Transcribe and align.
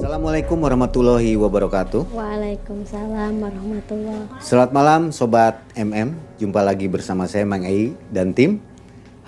Assalamualaikum 0.00 0.64
warahmatullahi 0.64 1.36
wabarakatuh. 1.36 2.08
Waalaikumsalam 2.16 3.36
warahmatullahi 3.36 4.40
Selamat 4.40 4.72
malam 4.72 5.12
Sobat 5.12 5.60
MM, 5.76 6.16
jumpa 6.40 6.64
lagi 6.64 6.88
bersama 6.88 7.28
saya 7.28 7.44
Mang 7.44 7.68
Ei 7.68 7.92
dan 8.08 8.32
tim. 8.32 8.64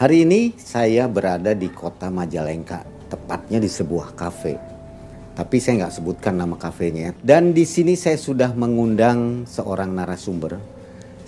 Hari 0.01 0.25
ini 0.25 0.57
saya 0.57 1.05
berada 1.13 1.53
di 1.53 1.69
kota 1.69 2.09
Majalengka, 2.09 2.89
tepatnya 3.13 3.61
di 3.61 3.69
sebuah 3.69 4.17
kafe. 4.17 4.57
Tapi 5.37 5.61
saya 5.61 5.85
nggak 5.85 5.93
sebutkan 5.93 6.41
nama 6.41 6.57
kafenya. 6.57 7.13
Dan 7.21 7.53
di 7.53 7.69
sini 7.69 7.93
saya 7.93 8.17
sudah 8.17 8.57
mengundang 8.57 9.45
seorang 9.45 9.93
narasumber, 9.93 10.57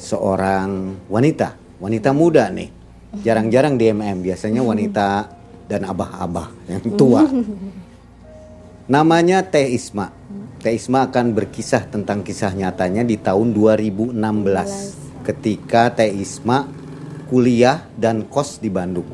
seorang 0.00 1.04
wanita, 1.12 1.52
wanita 1.84 2.16
muda 2.16 2.48
nih. 2.48 2.72
Jarang-jarang 3.20 3.76
di 3.76 3.92
MM, 3.92 4.24
biasanya 4.24 4.64
wanita 4.64 5.28
dan 5.68 5.84
abah-abah 5.84 6.48
yang 6.64 6.96
tua. 6.96 7.28
Namanya 8.84 9.40
Teh 9.40 9.72
Isma. 9.72 10.12
Teh 10.60 10.76
Isma 10.76 11.08
akan 11.08 11.32
berkisah 11.32 11.88
tentang 11.88 12.20
kisah 12.20 12.52
nyatanya 12.52 13.00
di 13.00 13.16
tahun 13.16 13.56
2016 13.56 14.12
ketika 15.24 15.88
Teh 15.88 16.12
Isma 16.12 16.68
kuliah 17.32 17.88
dan 17.96 18.28
kos 18.28 18.60
di 18.60 18.68
Bandung. 18.68 19.08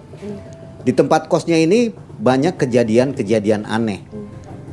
Di 0.82 0.90
tempat 0.90 1.30
kosnya 1.30 1.54
ini 1.54 1.94
banyak 2.18 2.58
kejadian-kejadian 2.58 3.62
aneh. 3.62 4.02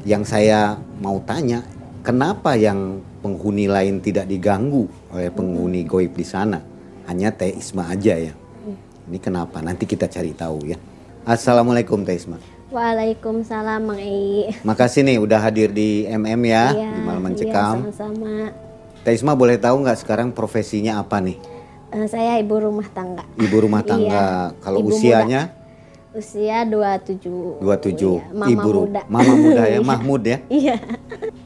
Yang 0.02 0.34
saya 0.34 0.82
mau 0.98 1.22
tanya, 1.22 1.62
kenapa 2.02 2.58
yang 2.58 2.98
penghuni 3.22 3.70
lain 3.70 4.02
tidak 4.02 4.26
diganggu 4.26 4.90
oleh 5.14 5.30
penghuni 5.30 5.86
goib 5.86 6.18
di 6.18 6.26
sana? 6.26 6.58
Hanya 7.06 7.30
Teh 7.38 7.54
Isma 7.54 7.86
aja 7.94 8.18
ya. 8.18 8.34
Ini 9.06 9.22
kenapa? 9.22 9.62
Nanti 9.62 9.86
kita 9.86 10.10
cari 10.10 10.34
tahu 10.34 10.74
ya. 10.74 10.78
Assalamualaikum 11.22 12.02
Teh 12.02 12.18
Isma. 12.18 12.57
Waalaikumsalam 12.68 13.80
Mang 13.80 13.96
Ei. 13.98 14.52
Makasih 14.68 15.08
nih 15.08 15.18
udah 15.24 15.40
hadir 15.40 15.72
di 15.72 16.04
MM 16.04 16.42
ya 16.44 16.76
Iya, 16.76 16.90
di 16.92 17.00
Malam 17.00 17.16
iya, 17.18 17.28
Mencekam. 17.32 17.76
sama-sama. 17.88 18.52
Teh 19.08 19.16
Isma 19.16 19.34
boleh 19.34 19.56
tahu 19.56 19.88
nggak 19.88 20.04
sekarang 20.04 20.36
profesinya 20.36 21.00
apa 21.00 21.24
nih? 21.24 21.40
Eh, 21.96 22.04
saya 22.06 22.36
ibu 22.36 22.60
rumah 22.60 22.84
tangga. 22.92 23.24
Ibu 23.40 23.56
rumah 23.64 23.88
tangga. 23.88 24.52
Iya, 24.52 24.60
Kalau 24.60 24.84
usianya 24.84 25.56
Usia 26.12 26.66
27. 26.66 27.62
27. 27.62 28.18
Iya, 28.18 28.34
mama 28.34 28.50
Ibu 28.50 28.70
muda. 28.74 29.02
Mama 29.06 29.34
muda 29.38 29.64
ya, 29.64 29.80
Mahmud 29.94 30.22
ya. 30.26 30.38
Iya. 30.50 30.76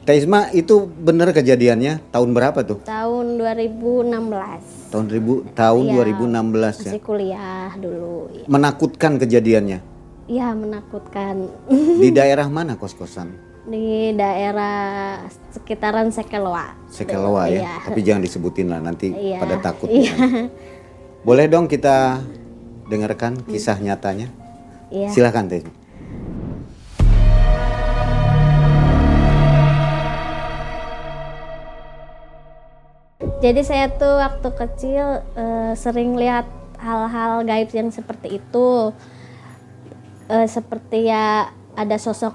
Teh 0.02 0.16
Isma 0.16 0.50
itu 0.50 0.88
bener 0.88 1.30
kejadiannya 1.30 2.00
tahun 2.08 2.32
berapa 2.32 2.64
tuh? 2.64 2.80
Tahun 2.82 3.26
2016. 3.36 4.90
Tahun 4.90 5.06
ribu 5.06 5.44
tahun 5.52 5.84
Iya, 5.86 5.94
2016 6.18 6.74
ya. 6.82 6.90
Masih 6.90 7.02
kuliah 7.04 7.68
dulu. 7.76 8.26
Iya. 8.32 8.44
Menakutkan 8.48 9.22
kejadiannya. 9.22 9.91
Iya, 10.32 10.56
menakutkan. 10.56 11.44
Di 12.00 12.08
daerah 12.08 12.48
mana 12.48 12.80
kos-kosan? 12.80 13.36
Di 13.68 14.16
daerah 14.16 15.20
sekitaran 15.52 16.08
Sekeloa. 16.08 16.88
Sekeloa 16.88 17.52
ya. 17.52 17.60
Iya. 17.60 17.74
Tapi 17.84 18.00
jangan 18.00 18.24
disebutin 18.24 18.72
lah 18.72 18.80
nanti 18.80 19.12
Iya. 19.12 19.44
pada 19.44 19.60
takut. 19.60 19.92
Iya. 19.92 20.16
Boleh 21.28 21.52
dong 21.52 21.68
kita 21.68 22.24
dengarkan 22.88 23.44
kisah 23.44 23.76
nyatanya? 23.76 24.32
Iya. 24.88 25.12
Silahkan 25.12 25.44
Teh. 25.52 25.68
Jadi 33.44 33.60
saya 33.68 33.92
tuh 33.92 34.16
waktu 34.16 34.48
kecil 34.54 35.06
eh, 35.36 35.72
sering 35.76 36.16
lihat 36.16 36.48
hal-hal 36.80 37.44
gaib 37.44 37.68
yang 37.76 37.92
seperti 37.92 38.40
itu. 38.40 38.96
Eh, 40.30 40.46
seperti 40.46 41.10
ya 41.10 41.50
ada 41.74 41.96
sosok 41.98 42.34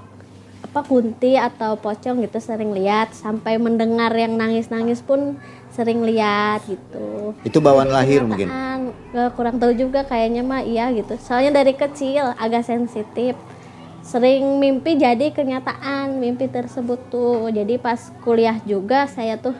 apa 0.68 0.84
kunti 0.84 1.38
atau 1.38 1.78
pocong 1.80 2.20
gitu 2.20 2.38
sering 2.42 2.76
lihat 2.76 3.14
sampai 3.16 3.56
mendengar 3.56 4.12
yang 4.12 4.36
nangis-nangis 4.36 5.00
pun 5.00 5.38
sering 5.72 6.04
lihat 6.04 6.66
gitu. 6.68 7.32
Itu 7.46 7.62
bawaan 7.64 7.88
lahir 7.88 8.26
mungkin. 8.26 8.50
Kenyataan, 8.52 8.80
eh, 9.16 9.30
kurang 9.32 9.56
tahu 9.56 9.72
juga 9.72 10.04
kayaknya 10.04 10.44
mah 10.44 10.60
iya 10.60 10.92
gitu. 10.92 11.16
Soalnya 11.16 11.62
dari 11.62 11.72
kecil 11.72 12.36
agak 12.36 12.66
sensitif. 12.68 13.38
Sering 14.04 14.60
mimpi 14.60 14.96
jadi 14.96 15.32
kenyataan 15.32 16.16
mimpi 16.16 16.48
tersebut 16.48 17.00
tuh. 17.08 17.48
Jadi 17.52 17.76
pas 17.80 17.98
kuliah 18.24 18.56
juga 18.64 19.08
saya 19.08 19.36
tuh 19.36 19.52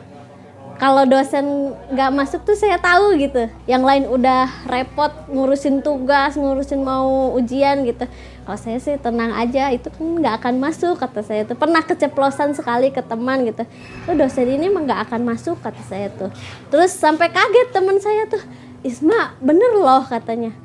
kalau 0.79 1.03
dosen 1.03 1.75
nggak 1.91 2.11
masuk 2.15 2.47
tuh 2.47 2.55
saya 2.55 2.79
tahu 2.79 3.19
gitu. 3.19 3.51
Yang 3.67 3.83
lain 3.83 4.03
udah 4.07 4.47
repot 4.63 5.11
ngurusin 5.27 5.83
tugas, 5.83 6.39
ngurusin 6.39 6.79
mau 6.79 7.35
ujian 7.35 7.83
gitu. 7.83 8.07
Kalau 8.47 8.57
saya 8.57 8.79
sih 8.79 8.95
tenang 8.95 9.35
aja, 9.35 9.69
itu 9.75 9.91
kan 9.91 10.07
nggak 10.23 10.39
akan 10.39 10.55
masuk 10.63 10.95
kata 10.95 11.19
saya 11.19 11.43
tuh. 11.43 11.59
Pernah 11.59 11.83
keceplosan 11.83 12.55
sekali 12.55 12.95
ke 12.95 13.03
teman 13.03 13.43
gitu. 13.43 13.67
Tuh 14.07 14.15
dosen 14.15 14.47
ini 14.47 14.71
mah 14.71 14.87
nggak 14.87 15.11
akan 15.11 15.21
masuk 15.27 15.59
kata 15.59 15.83
saya 15.83 16.07
tuh. 16.15 16.31
Terus 16.71 16.95
sampai 16.95 17.27
kaget 17.27 17.75
teman 17.75 17.99
saya 17.99 18.23
tuh, 18.31 18.41
Isma 18.79 19.35
bener 19.43 19.75
loh 19.75 20.07
katanya. 20.07 20.55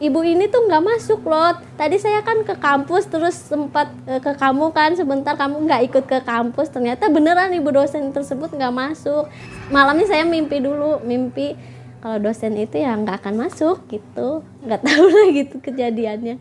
Ibu 0.00 0.24
ini 0.24 0.48
tuh 0.48 0.64
nggak 0.64 0.80
masuk 0.80 1.28
loh. 1.28 1.52
Tadi 1.76 2.00
saya 2.00 2.24
kan 2.24 2.40
ke 2.40 2.56
kampus 2.56 3.04
terus 3.12 3.36
sempat 3.36 3.92
eh, 4.08 4.16
ke 4.16 4.32
kamu 4.32 4.72
kan 4.72 4.96
sebentar 4.96 5.36
kamu 5.36 5.68
nggak 5.68 5.92
ikut 5.92 6.04
ke 6.08 6.24
kampus. 6.24 6.72
Ternyata 6.72 7.12
beneran 7.12 7.52
ibu 7.52 7.68
dosen 7.68 8.08
tersebut 8.08 8.48
nggak 8.48 8.72
masuk. 8.72 9.28
Malamnya 9.68 10.08
saya 10.08 10.24
mimpi 10.24 10.64
dulu, 10.64 11.04
mimpi 11.04 11.52
kalau 12.00 12.16
dosen 12.16 12.56
itu 12.56 12.80
ya 12.80 12.96
nggak 12.96 13.20
akan 13.20 13.44
masuk 13.44 13.84
gitu. 13.92 14.40
Nggak 14.64 14.80
tahu 14.88 15.04
lah 15.04 15.26
gitu 15.36 15.60
kejadiannya. 15.60 16.40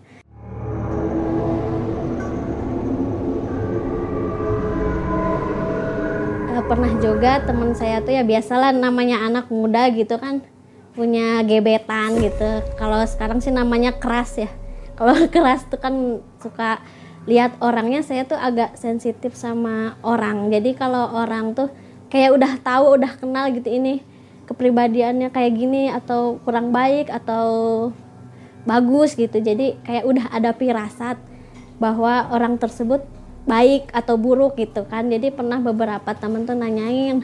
Eh, 6.48 6.64
pernah 6.64 6.96
juga 7.04 7.44
teman 7.44 7.76
saya 7.76 8.00
tuh 8.00 8.16
ya 8.16 8.24
biasalah 8.24 8.72
namanya 8.72 9.20
anak 9.20 9.52
muda 9.52 9.92
gitu 9.92 10.16
kan 10.16 10.48
punya 10.98 11.46
gebetan 11.46 12.18
gitu. 12.18 12.66
Kalau 12.74 13.06
sekarang 13.06 13.38
sih 13.38 13.54
namanya 13.54 13.94
keras 14.02 14.42
ya. 14.42 14.50
Kalau 14.98 15.14
keras 15.30 15.62
tuh 15.70 15.78
kan 15.78 15.94
suka 16.42 16.82
lihat 17.30 17.54
orangnya 17.62 18.02
saya 18.02 18.26
tuh 18.26 18.40
agak 18.42 18.74
sensitif 18.82 19.38
sama 19.38 19.94
orang. 20.02 20.50
Jadi 20.50 20.74
kalau 20.74 21.12
orang 21.14 21.54
tuh 21.54 21.70
kayak 22.10 22.34
udah 22.34 22.54
tahu, 22.66 22.98
udah 22.98 23.14
kenal 23.20 23.52
gitu 23.54 23.68
ini 23.68 24.02
kepribadiannya 24.48 25.30
kayak 25.30 25.54
gini 25.54 25.92
atau 25.92 26.40
kurang 26.42 26.74
baik 26.74 27.14
atau 27.14 27.46
bagus 28.66 29.14
gitu. 29.14 29.38
Jadi 29.38 29.78
kayak 29.86 30.08
udah 30.08 30.26
ada 30.34 30.56
firasat 30.56 31.20
bahwa 31.78 32.32
orang 32.34 32.58
tersebut 32.58 33.06
baik 33.46 33.92
atau 33.94 34.18
buruk 34.18 34.58
gitu 34.58 34.88
kan. 34.90 35.12
Jadi 35.12 35.30
pernah 35.30 35.62
beberapa 35.62 36.10
teman 36.18 36.48
tuh 36.48 36.58
nanyain 36.58 37.22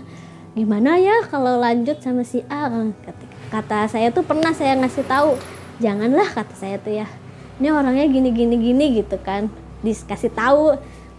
gimana 0.54 1.02
ya 1.02 1.26
kalau 1.34 1.58
lanjut 1.58 1.98
sama 2.06 2.22
si 2.22 2.46
A 2.46 2.70
Kata- 3.02 3.33
kata 3.54 3.86
saya 3.86 4.10
tuh 4.10 4.26
pernah 4.26 4.50
saya 4.58 4.74
ngasih 4.82 5.06
tahu 5.06 5.38
janganlah 5.78 6.26
kata 6.34 6.58
saya 6.58 6.82
tuh 6.82 6.98
ya. 6.98 7.08
Ini 7.62 7.70
orangnya 7.70 8.10
gini 8.10 8.34
gini 8.34 8.56
gini 8.58 8.86
gitu 8.98 9.22
kan. 9.22 9.46
Dikasih 9.86 10.34
tahu. 10.34 10.74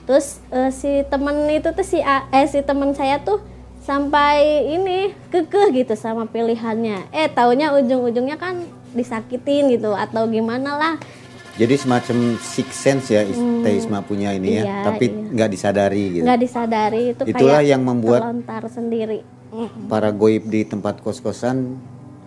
Terus 0.04 0.42
eh, 0.50 0.74
si 0.74 1.06
temen 1.06 1.46
itu 1.46 1.70
tuh 1.70 1.86
si 1.86 2.02
A, 2.02 2.26
eh 2.34 2.50
si 2.50 2.58
teman 2.66 2.90
saya 2.92 3.22
tuh 3.22 3.38
sampai 3.86 4.66
ini 4.66 5.14
kekeh 5.30 5.70
gitu 5.70 5.94
sama 5.94 6.26
pilihannya. 6.26 7.14
Eh 7.14 7.30
taunya 7.30 7.70
ujung-ujungnya 7.70 8.34
kan 8.34 8.66
disakitin 8.90 9.70
gitu 9.70 9.94
atau 9.94 10.26
gimana 10.26 10.74
lah. 10.74 10.94
Jadi 11.54 11.78
semacam 11.78 12.34
six 12.42 12.74
sense 12.74 13.14
ya 13.14 13.22
is- 13.22 13.38
Teh 13.62 13.78
Isma 13.78 14.02
punya 14.02 14.34
ini 14.34 14.58
ya, 14.58 14.62
Iya, 14.66 14.78
tapi 14.90 15.06
iya. 15.06 15.30
nggak 15.38 15.50
disadari 15.54 16.04
gitu. 16.18 16.24
nggak 16.26 16.40
disadari 16.42 17.02
itu 17.14 17.22
Itulah 17.30 17.62
kayak 17.62 17.70
yang 17.70 17.82
membuat 17.86 18.20
sendiri. 18.66 19.22
Para 19.86 20.10
goib 20.10 20.50
di 20.50 20.66
tempat 20.66 20.98
kos-kosan 20.98 21.78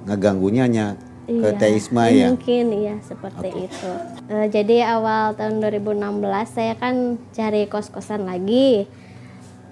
ngeganggunya 0.08 0.64
hanya 0.66 0.88
ke 1.28 1.34
Iya, 1.36 1.60
Teh 1.60 1.72
Isma 1.76 2.08
ya. 2.08 2.32
Mungkin 2.32 2.66
iya 2.72 2.96
seperti 3.04 3.68
itu. 3.68 3.92
Eh, 4.32 4.48
jadi 4.48 4.96
awal 4.96 5.36
tahun 5.36 5.60
2016 5.60 6.48
saya 6.48 6.74
kan 6.80 7.20
cari 7.36 7.68
kos-kosan 7.68 8.24
lagi. 8.24 8.88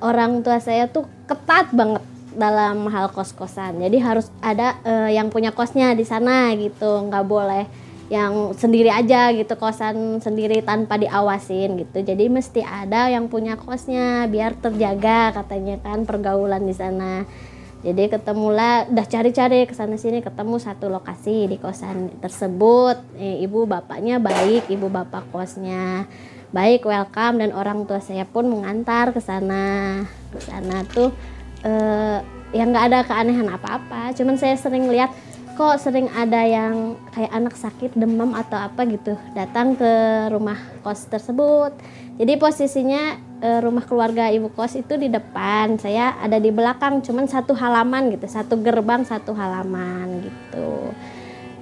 Orang 0.04 0.44
tua 0.44 0.60
saya 0.60 0.92
tuh 0.92 1.08
ketat 1.24 1.72
banget 1.72 2.04
dalam 2.36 2.92
hal 2.92 3.08
kos-kosan. 3.16 3.80
Jadi 3.80 3.98
harus 4.04 4.28
ada 4.44 4.76
eh, 4.84 5.16
yang 5.16 5.32
punya 5.32 5.56
kosnya 5.56 5.96
di 5.96 6.04
sana 6.04 6.52
gitu, 6.60 7.08
nggak 7.08 7.24
boleh 7.24 7.64
yang 8.06 8.54
sendiri 8.54 8.94
aja 8.94 9.34
gitu 9.34 9.58
kosan 9.58 10.22
sendiri 10.22 10.62
tanpa 10.62 11.00
diawasin 11.00 11.74
gitu. 11.82 12.06
Jadi 12.06 12.30
mesti 12.30 12.62
ada 12.62 13.10
yang 13.10 13.32
punya 13.32 13.58
kosnya 13.58 14.30
biar 14.30 14.54
terjaga 14.62 15.34
katanya 15.34 15.82
kan 15.82 16.06
pergaulan 16.06 16.68
di 16.68 16.76
sana. 16.76 17.26
Jadi 17.86 18.10
ketemulah 18.10 18.90
udah 18.90 19.06
cari-cari 19.06 19.70
ke 19.70 19.78
sana 19.78 19.94
sini 19.94 20.18
ketemu 20.26 20.58
satu 20.58 20.90
lokasi 20.90 21.46
di 21.46 21.62
kosan 21.62 22.18
tersebut. 22.18 22.98
Eh, 23.22 23.46
ibu 23.46 23.70
bapaknya 23.70 24.18
baik, 24.18 24.74
ibu 24.74 24.90
bapak 24.90 25.30
kosnya 25.30 26.10
baik, 26.50 26.82
welcome 26.90 27.46
dan 27.46 27.54
orang 27.54 27.86
tua 27.86 28.02
saya 28.02 28.26
pun 28.26 28.50
mengantar 28.50 29.14
ke 29.14 29.22
sana. 29.22 30.02
Ke 30.34 30.42
sana 30.42 30.82
tuh 30.90 31.14
eh, 31.62 32.26
ya 32.58 32.64
nggak 32.66 32.86
ada 32.90 33.00
keanehan 33.06 33.54
apa-apa. 33.54 34.18
Cuman 34.18 34.34
saya 34.42 34.58
sering 34.58 34.90
lihat 34.90 35.14
kok 35.56 35.80
sering 35.80 36.12
ada 36.12 36.44
yang 36.44 37.00
kayak 37.16 37.32
anak 37.32 37.56
sakit 37.56 37.96
demam 37.96 38.36
atau 38.36 38.60
apa 38.60 38.84
gitu 38.92 39.16
datang 39.32 39.80
ke 39.80 39.92
rumah 40.28 40.60
kos 40.84 41.08
tersebut. 41.08 41.72
Jadi 42.20 42.36
posisinya 42.36 43.16
e, 43.40 43.50
rumah 43.64 43.88
keluarga 43.88 44.28
ibu 44.28 44.52
kos 44.52 44.76
itu 44.76 45.00
di 45.00 45.08
depan 45.08 45.80
saya 45.80 46.20
ada 46.20 46.44
di 46.44 46.52
belakang 46.52 47.00
cuman 47.00 47.32
satu 47.32 47.56
halaman 47.56 48.12
gitu 48.12 48.28
satu 48.28 48.60
gerbang 48.60 49.08
satu 49.08 49.32
halaman 49.32 50.28
gitu. 50.28 50.92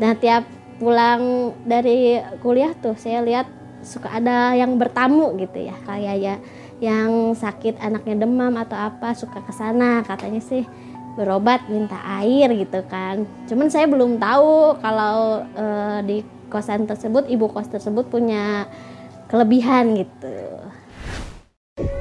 Nah 0.02 0.18
tiap 0.18 0.50
pulang 0.82 1.54
dari 1.62 2.18
kuliah 2.42 2.74
tuh 2.74 2.98
saya 2.98 3.22
lihat 3.22 3.46
suka 3.86 4.10
ada 4.10 4.58
yang 4.58 4.74
bertamu 4.82 5.38
gitu 5.38 5.70
ya 5.70 5.76
kayak 5.86 6.16
ya 6.18 6.36
yang 6.82 7.38
sakit 7.38 7.78
anaknya 7.78 8.26
demam 8.26 8.58
atau 8.58 8.76
apa 8.76 9.14
suka 9.14 9.40
ke 9.46 9.54
sana 9.54 10.02
katanya 10.02 10.42
sih 10.42 10.66
berobat 11.14 11.70
minta 11.70 11.98
air 12.22 12.50
gitu 12.58 12.82
kan. 12.90 13.26
Cuman 13.46 13.70
saya 13.70 13.86
belum 13.86 14.18
tahu 14.18 14.82
kalau 14.82 15.46
e, 15.54 15.66
di 16.06 16.18
kosan 16.50 16.90
tersebut 16.90 17.30
ibu 17.30 17.50
kos 17.50 17.70
tersebut 17.70 18.10
punya 18.10 18.66
kelebihan 19.30 19.94
gitu. 19.98 20.38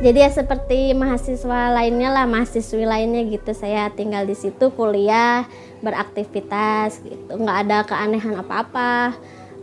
Jadi 0.05 0.19
ya 0.20 0.29
seperti 0.29 0.93
mahasiswa 0.93 1.73
lainnya 1.73 2.12
lah 2.12 2.29
mahasiswi 2.29 2.85
lainnya 2.85 3.25
gitu. 3.29 3.56
Saya 3.56 3.88
tinggal 3.93 4.29
di 4.29 4.37
situ 4.37 4.73
kuliah 4.73 5.49
beraktivitas 5.81 7.00
gitu. 7.00 7.32
Nggak 7.37 7.59
ada 7.69 7.79
keanehan 7.85 8.37
apa-apa. 8.41 9.17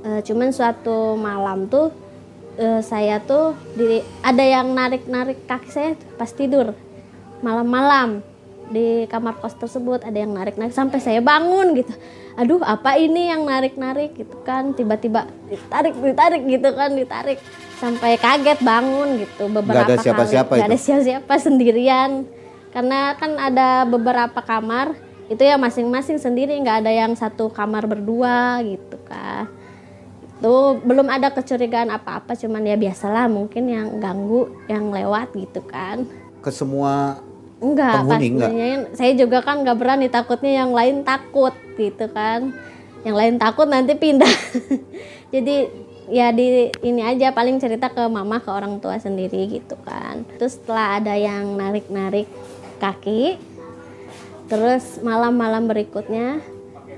E, 0.05 0.09
cuman 0.25 0.49
suatu 0.53 1.17
malam 1.17 1.65
tuh 1.69 1.89
e, 2.57 2.85
saya 2.85 3.21
tuh 3.21 3.57
di 3.73 4.01
ada 4.21 4.41
yang 4.45 4.73
narik-narik 4.73 5.45
kaki 5.49 5.69
saya 5.73 5.89
pas 6.17 6.29
tidur. 6.29 6.73
Malam-malam 7.39 8.19
di 8.69 9.09
kamar 9.09 9.41
kos 9.41 9.57
tersebut 9.57 10.05
ada 10.05 10.15
yang 10.15 10.31
narik-narik 10.31 10.71
sampai 10.71 11.01
saya 11.01 11.19
bangun 11.19 11.73
gitu. 11.73 11.93
Aduh 12.37 12.61
apa 12.61 12.95
ini 12.95 13.33
yang 13.33 13.43
narik-narik 13.43 14.13
gitu 14.15 14.37
kan? 14.45 14.71
Tiba-tiba 14.77 15.25
ditarik 15.49 15.97
ditarik 15.97 16.41
gitu 16.45 16.69
kan 16.77 16.89
ditarik. 16.93 17.39
Sampai 17.81 18.15
kaget 18.21 18.59
bangun 18.61 19.25
gitu 19.25 19.49
beberapa 19.49 19.87
gak 19.87 19.97
ada 19.97 19.97
siapa-siapa 19.99 20.51
kali. 20.53 20.61
Gak 20.61 20.69
ada 20.69 20.79
siapa-siapa 20.79 21.33
sendirian. 21.41 22.11
Karena 22.69 23.17
kan 23.17 23.33
ada 23.41 23.83
beberapa 23.89 24.39
kamar 24.45 24.93
itu 25.29 25.41
ya 25.45 25.57
masing-masing 25.61 26.17
sendiri 26.17 26.57
nggak 26.57 26.85
ada 26.85 26.91
yang 26.93 27.13
satu 27.13 27.49
kamar 27.53 27.85
berdua 27.85 28.61
gitu 28.65 28.97
kan. 29.05 29.49
Itu 30.37 30.81
belum 30.81 31.09
ada 31.09 31.29
kecurigaan 31.33 31.89
apa-apa 31.93 32.37
cuman 32.37 32.65
ya 32.65 32.77
biasalah 32.77 33.29
mungkin 33.29 33.69
yang 33.69 33.87
ganggu 33.97 34.49
yang 34.69 34.89
lewat 34.89 35.33
gitu 35.37 35.61
kan. 35.65 36.05
Ke 36.41 36.49
semua 36.49 37.21
Enggak, 37.59 38.07
penghuni 38.07 38.27
enggak? 38.31 38.49
pastinya 38.51 38.69
saya 38.95 39.11
juga 39.19 39.37
kan 39.43 39.55
nggak 39.63 39.77
berani 39.77 40.07
takutnya 40.07 40.63
yang 40.63 40.71
lain 40.71 41.03
takut 41.03 41.51
gitu 41.75 42.07
kan. 42.11 42.55
Yang 43.03 43.15
lain 43.15 43.35
takut 43.39 43.67
nanti 43.67 43.93
pindah. 43.95 44.35
Jadi 45.33 45.55
ya 46.09 46.33
di 46.33 46.73
ini 46.81 47.01
aja 47.05 47.31
paling 47.31 47.61
cerita 47.61 47.93
ke 47.93 48.01
mama 48.09 48.41
ke 48.41 48.49
orang 48.49 48.81
tua 48.81 48.97
sendiri 48.97 49.47
gitu 49.51 49.75
kan. 49.83 50.23
Terus 50.39 50.57
setelah 50.57 50.99
ada 50.99 51.13
yang 51.19 51.55
narik-narik 51.55 52.25
kaki, 52.79 53.35
terus 54.47 55.03
malam-malam 55.03 55.67
berikutnya 55.67 56.39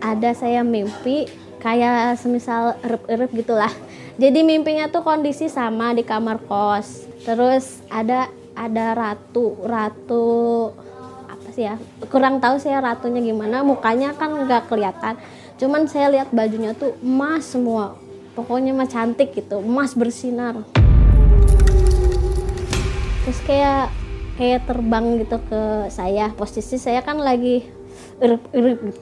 ada 0.02 0.32
saya 0.34 0.66
mimpi 0.66 1.30
kayak 1.62 2.18
semisal 2.18 2.78
erup-erup 2.82 3.30
gitulah. 3.34 3.74
Jadi 4.18 4.46
mimpinya 4.46 4.90
tuh 4.90 5.06
kondisi 5.06 5.50
sama 5.50 5.94
di 5.94 6.02
kamar 6.06 6.42
kos. 6.46 7.06
Terus 7.22 7.86
ada 7.90 8.30
ada 8.56 8.94
ratu 8.94 9.60
ratu 9.64 10.28
apa 11.28 11.48
sih 11.56 11.66
ya? 11.66 11.76
Kurang 12.12 12.44
tahu 12.44 12.60
saya 12.60 12.84
ratunya 12.84 13.24
gimana 13.24 13.64
mukanya 13.64 14.14
kan 14.16 14.32
nggak 14.46 14.68
kelihatan. 14.68 15.16
Cuman 15.58 15.88
saya 15.88 16.10
lihat 16.12 16.34
bajunya 16.34 16.76
tuh 16.76 16.98
emas 17.02 17.48
semua. 17.48 17.96
Pokoknya 18.34 18.72
mah 18.72 18.88
cantik 18.88 19.36
gitu 19.36 19.60
emas 19.60 19.96
bersinar. 19.96 20.64
Terus 23.28 23.40
kayak 23.46 23.92
kayak 24.40 24.66
terbang 24.66 25.22
gitu 25.22 25.38
ke 25.46 25.92
saya. 25.94 26.34
Posisi 26.34 26.80
saya 26.82 27.04
kan 27.06 27.20
lagi 27.20 27.68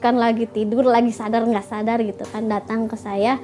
kan 0.00 0.16
lagi 0.16 0.48
tidur 0.48 0.82
lagi 0.88 1.12
sadar 1.12 1.44
nggak 1.44 1.66
sadar 1.68 2.00
gitu 2.02 2.24
kan 2.26 2.48
datang 2.48 2.88
ke 2.88 2.96
saya 2.96 3.36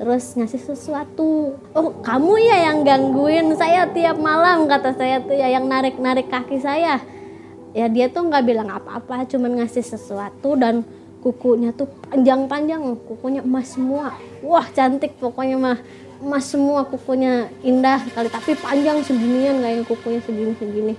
terus 0.00 0.32
ngasih 0.32 0.64
sesuatu. 0.64 1.60
Oh 1.76 1.92
kamu 2.00 2.40
ya 2.40 2.72
yang 2.72 2.80
gangguin 2.88 3.52
saya 3.52 3.84
tiap 3.92 4.16
malam 4.16 4.64
kata 4.64 4.96
saya 4.96 5.20
tuh 5.20 5.36
ya 5.36 5.52
yang 5.52 5.68
narik 5.68 6.00
narik 6.00 6.32
kaki 6.32 6.56
saya. 6.56 7.04
Ya 7.76 7.86
dia 7.92 8.08
tuh 8.08 8.24
nggak 8.24 8.48
bilang 8.48 8.72
apa-apa 8.72 9.28
cuman 9.28 9.60
ngasih 9.60 9.84
sesuatu 9.84 10.56
dan 10.56 10.88
kukunya 11.20 11.76
tuh 11.76 11.84
panjang-panjang 12.08 12.80
kukunya 13.04 13.44
emas 13.44 13.76
semua. 13.76 14.16
Wah 14.40 14.64
cantik 14.72 15.20
pokoknya 15.20 15.60
mah. 15.60 15.78
Emas 16.24 16.48
semua 16.48 16.88
kukunya 16.88 17.52
indah 17.60 18.00
kali 18.16 18.32
tapi 18.32 18.56
panjang 18.56 19.04
seginian 19.04 19.60
kayak 19.60 19.84
kukunya 19.84 20.20
segini 20.24 20.52
segini 20.56 20.94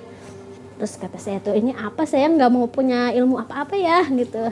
terus 0.81 0.97
kata 0.97 1.21
saya 1.21 1.37
tuh 1.37 1.53
ini 1.53 1.73
apa? 1.77 2.05
Saya 2.05 2.25
nggak 2.29 2.49
mau 2.53 2.65
punya 2.65 3.13
ilmu 3.13 3.37
apa-apa 3.37 3.77
ya 3.77 4.05
gitu 4.09 4.49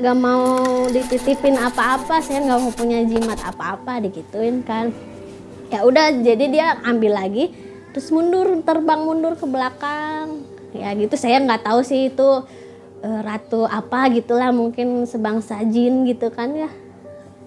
nggak 0.00 0.16
mau 0.16 0.88
dititipin 0.88 1.60
apa-apa 1.60 2.24
saya 2.24 2.40
nggak 2.40 2.60
mau 2.64 2.72
punya 2.72 3.04
jimat 3.04 3.36
apa-apa 3.44 4.00
digituin 4.00 4.64
kan. 4.64 4.88
Ya 5.68 5.84
udah 5.84 6.16
jadi 6.24 6.44
dia 6.48 6.66
ambil 6.88 7.20
lagi 7.20 7.52
terus 7.92 8.08
mundur 8.08 8.48
terbang 8.64 9.04
mundur 9.04 9.36
ke 9.36 9.44
belakang. 9.44 10.40
Ya 10.72 10.96
gitu 10.96 11.20
saya 11.20 11.36
nggak 11.44 11.68
tahu 11.68 11.84
sih 11.84 12.08
itu 12.08 12.28
e, 13.04 13.08
ratu 13.20 13.68
apa 13.68 14.08
gitulah 14.08 14.48
mungkin 14.56 15.04
sebangsa 15.04 15.60
jin 15.68 16.08
gitu 16.08 16.32
kan 16.32 16.48
ya 16.56 16.72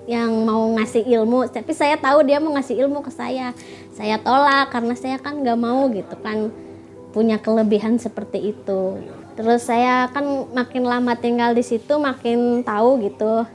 yang 0.05 0.29
mau 0.45 0.69
ngasih 0.77 1.09
ilmu. 1.09 1.49
Tapi 1.49 1.73
saya 1.73 1.97
tahu 1.97 2.21
dia 2.21 2.37
mau 2.37 2.53
ngasih 2.53 2.85
ilmu 2.85 3.01
ke 3.01 3.09
saya. 3.09 3.57
Saya 3.97 4.21
tolak 4.21 4.69
karena 4.69 4.93
saya 4.93 5.17
kan 5.17 5.41
nggak 5.41 5.57
mau 5.57 5.89
gitu 5.89 6.13
kan 6.21 6.53
punya 7.13 7.41
kelebihan 7.41 7.97
seperti 7.97 8.53
itu 8.53 9.01
terus 9.33 9.65
saya 9.65 10.09
kan 10.13 10.49
makin 10.53 10.85
lama 10.85 11.17
tinggal 11.17 11.57
di 11.57 11.65
situ 11.65 11.97
makin 11.97 12.61
tahu 12.61 13.01
gitu 13.01 13.45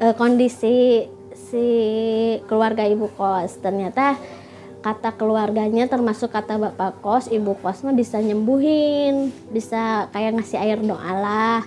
e, 0.00 0.06
kondisi 0.16 1.08
si 1.50 1.66
keluarga 2.46 2.86
ibu 2.86 3.10
kos. 3.14 3.58
Ternyata 3.58 4.16
kata 4.80 5.12
keluarganya 5.12 5.84
termasuk 5.90 6.32
kata 6.32 6.56
bapak 6.56 7.04
kos 7.04 7.28
ibu 7.28 7.52
kos 7.60 7.84
mah 7.84 7.92
bisa 7.92 8.16
nyembuhin 8.16 9.28
bisa 9.52 10.08
kayak 10.14 10.40
ngasih 10.40 10.58
air 10.60 10.78
doa 10.80 11.12
lah. 11.16 11.60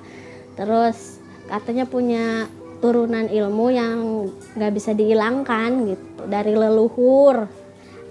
Terus 0.58 1.22
katanya 1.50 1.86
punya 1.86 2.48
turunan 2.82 3.32
ilmu 3.32 3.68
yang 3.72 4.28
nggak 4.60 4.74
bisa 4.76 4.92
dihilangkan 4.92 5.88
gitu 5.96 6.22
dari 6.28 6.52
leluhur 6.52 7.63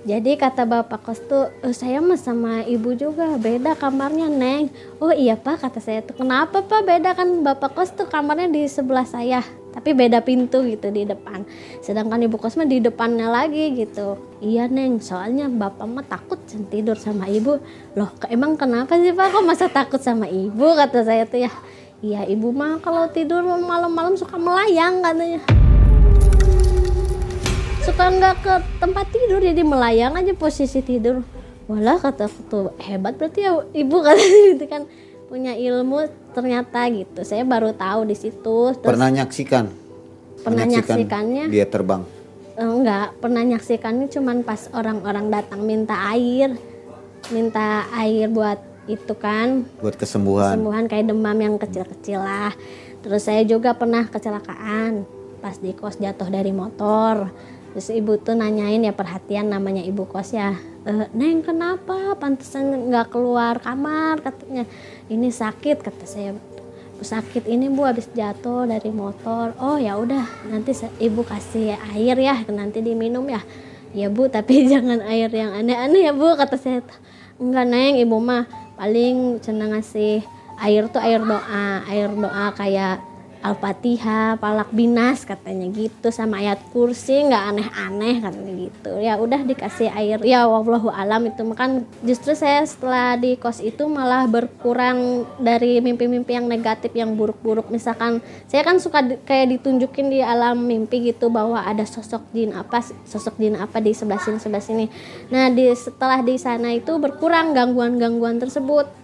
jadi 0.02 0.34
kata 0.34 0.66
bapak 0.66 1.06
kos 1.06 1.22
tuh, 1.30 1.54
e, 1.62 1.70
saya 1.70 2.02
mah 2.02 2.18
sama 2.18 2.66
ibu 2.66 2.90
juga 2.98 3.38
beda 3.38 3.78
kamarnya 3.78 4.26
neng. 4.26 4.66
Oh 4.98 5.14
iya 5.14 5.38
pak 5.38 5.62
kata 5.62 5.78
saya 5.78 6.02
tuh 6.02 6.18
kenapa 6.18 6.58
pak 6.58 6.82
beda 6.82 7.14
kan 7.14 7.46
bapak 7.46 7.70
kos 7.70 7.94
tuh 7.94 8.10
kamarnya 8.10 8.50
di 8.50 8.66
sebelah 8.66 9.06
saya 9.06 9.46
tapi 9.70 9.94
beda 9.94 10.18
pintu 10.26 10.66
gitu 10.66 10.90
di 10.90 11.06
depan. 11.06 11.46
Sedangkan 11.86 12.18
ibu 12.18 12.34
kos 12.34 12.58
mah 12.58 12.66
di 12.66 12.82
depannya 12.82 13.30
lagi 13.30 13.78
gitu. 13.78 14.18
Iya 14.42 14.66
neng 14.66 14.98
soalnya 14.98 15.46
bapak 15.46 15.86
mah 15.86 16.02
takut 16.10 16.42
tidur 16.66 16.98
sama 16.98 17.30
ibu. 17.30 17.62
Loh 17.94 18.10
emang 18.26 18.58
kenapa 18.58 18.98
sih 18.98 19.14
pak 19.14 19.30
kok 19.30 19.46
masa 19.46 19.70
takut 19.70 20.02
sama 20.02 20.26
ibu 20.26 20.66
kata 20.74 21.06
saya 21.06 21.30
tuh 21.30 21.46
ya. 21.46 21.52
Iya 22.02 22.26
ibu 22.26 22.50
mah 22.50 22.82
kalau 22.82 23.06
tidur 23.06 23.46
malam-malam 23.46 24.18
suka 24.18 24.34
melayang 24.34 24.98
katanya 24.98 25.71
suka 27.82 28.14
nggak 28.14 28.36
ke 28.46 28.54
tempat 28.78 29.06
tidur 29.10 29.42
jadi 29.42 29.62
melayang 29.66 30.14
aja 30.14 30.30
posisi 30.38 30.78
tidur. 30.86 31.26
Walah 31.66 31.98
kata 31.98 32.30
tuh 32.46 32.70
hebat 32.78 33.18
berarti 33.18 33.42
ya 33.42 33.58
ibu 33.74 33.96
kata 34.06 34.22
gitu 34.22 34.64
kan. 34.70 34.86
Punya 35.26 35.58
ilmu 35.58 36.06
ternyata 36.30 36.86
gitu 36.94 37.26
saya 37.26 37.42
baru 37.42 37.74
tahu 37.74 38.06
di 38.06 38.14
situ. 38.14 38.78
Terus 38.78 38.86
pernah 38.86 39.10
nyaksikan? 39.10 39.66
Pernah 40.46 40.64
nyaksikannya? 40.66 41.44
dia 41.50 41.66
terbang? 41.66 42.06
Enggak 42.54 43.18
pernah 43.18 43.42
nyaksikannya 43.42 44.06
cuman 44.14 44.46
pas 44.46 44.70
orang-orang 44.70 45.26
datang 45.34 45.66
minta 45.66 45.98
air. 46.14 46.54
Minta 47.34 47.90
air 47.98 48.30
buat 48.30 48.62
itu 48.86 49.14
kan. 49.18 49.66
Buat 49.82 49.98
kesembuhan. 49.98 50.54
Kesembuhan 50.54 50.84
kayak 50.86 51.10
demam 51.10 51.38
yang 51.38 51.58
kecil-kecil 51.58 52.22
lah. 52.22 52.54
Terus 53.02 53.26
saya 53.26 53.42
juga 53.42 53.74
pernah 53.74 54.06
kecelakaan 54.06 55.02
pas 55.42 55.58
di 55.58 55.74
kos 55.74 55.98
jatuh 55.98 56.30
dari 56.30 56.54
motor 56.54 57.26
terus 57.72 57.88
ibu 57.88 58.20
tuh 58.20 58.36
nanyain 58.36 58.84
ya 58.84 58.92
perhatian 58.92 59.48
namanya 59.48 59.80
ibu 59.80 60.04
kos 60.04 60.36
ya? 60.36 60.54
E, 60.84 61.08
neng 61.16 61.40
kenapa? 61.40 62.14
Pantesan 62.20 62.92
nggak 62.92 63.12
keluar 63.12 63.58
kamar 63.58 64.20
katanya. 64.20 64.68
Ini 65.08 65.28
sakit 65.32 65.80
kata 65.80 66.04
saya. 66.04 66.32
Sakit 67.02 67.50
ini 67.50 67.66
bu 67.66 67.82
habis 67.82 68.06
jatuh 68.14 68.68
dari 68.68 68.92
motor. 68.94 69.56
Oh 69.58 69.74
ya 69.74 69.98
udah 69.98 70.22
nanti 70.46 70.70
ibu 71.02 71.26
kasih 71.26 71.74
air 71.96 72.14
ya 72.14 72.46
nanti 72.52 72.78
diminum 72.78 73.26
ya. 73.26 73.42
Ya 73.96 74.06
bu 74.12 74.30
tapi 74.30 74.64
jangan 74.72 75.02
air 75.02 75.32
yang 75.32 75.50
aneh-aneh 75.56 76.06
ya 76.06 76.12
bu 76.14 76.36
kata 76.38 76.54
saya. 76.54 76.84
Enggak 77.42 77.66
neng 77.66 77.98
ibu 77.98 78.22
mah 78.22 78.46
paling 78.78 79.42
senang 79.42 79.74
ngasih 79.74 80.22
air 80.62 80.86
tuh 80.86 81.02
air 81.02 81.18
doa 81.18 81.82
air 81.90 82.06
doa 82.06 82.46
kayak 82.54 83.11
Al-Fatihah, 83.42 84.38
Palak 84.38 84.70
Binas 84.70 85.26
katanya 85.26 85.66
gitu 85.74 86.14
sama 86.14 86.38
ayat 86.38 86.62
kursi 86.70 87.26
nggak 87.26 87.44
aneh-aneh 87.50 88.14
katanya 88.22 88.52
gitu. 88.70 88.92
Ya 89.02 89.18
udah 89.18 89.42
dikasih 89.42 89.90
air. 89.90 90.22
Ya 90.22 90.46
wallahu 90.46 90.86
alam 90.94 91.26
itu 91.26 91.42
kan 91.58 91.82
justru 92.06 92.38
saya 92.38 92.62
setelah 92.62 93.18
di 93.18 93.34
kos 93.34 93.58
itu 93.58 93.90
malah 93.90 94.30
berkurang 94.30 95.26
dari 95.42 95.82
mimpi-mimpi 95.82 96.38
yang 96.38 96.46
negatif 96.46 96.94
yang 96.94 97.18
buruk-buruk. 97.18 97.66
Misalkan 97.74 98.22
saya 98.46 98.62
kan 98.62 98.78
suka 98.78 99.02
di, 99.02 99.18
kayak 99.26 99.58
ditunjukin 99.58 100.06
di 100.06 100.22
alam 100.22 100.62
mimpi 100.62 101.10
gitu 101.10 101.26
bahwa 101.26 101.66
ada 101.66 101.82
sosok 101.82 102.22
jin 102.30 102.54
apa 102.54 102.78
sosok 103.02 103.42
jin 103.42 103.58
apa 103.58 103.82
di 103.82 103.90
sebelah 103.90 104.22
sini 104.22 104.38
sebelah 104.38 104.62
sini. 104.62 104.86
Nah, 105.34 105.50
di 105.50 105.66
setelah 105.74 106.22
di 106.22 106.38
sana 106.38 106.70
itu 106.70 106.94
berkurang 107.02 107.58
gangguan-gangguan 107.58 108.38
tersebut. 108.38 109.01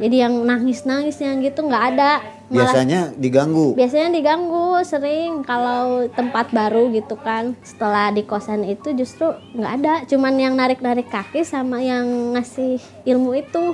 Jadi 0.00 0.16
yang 0.24 0.34
nangis-nangis 0.44 1.20
yang 1.20 1.44
gitu 1.44 1.68
nggak 1.68 1.84
ada 1.96 2.24
Malah, 2.52 2.68
biasanya 2.68 3.00
diganggu. 3.16 3.72
Biasanya 3.72 4.08
diganggu 4.12 4.76
sering. 4.84 5.40
Kalau 5.40 6.04
tempat 6.12 6.52
baru 6.52 6.92
gitu 6.92 7.16
kan 7.16 7.56
setelah 7.64 8.12
di 8.12 8.28
kosan 8.28 8.68
itu 8.68 8.92
justru 8.92 9.32
nggak 9.56 9.72
ada. 9.80 9.94
Cuman 10.04 10.36
yang 10.36 10.52
narik 10.52 10.84
narik 10.84 11.08
kaki 11.08 11.48
sama 11.48 11.80
yang 11.80 12.36
ngasih 12.36 12.76
ilmu 13.08 13.40
itu. 13.40 13.72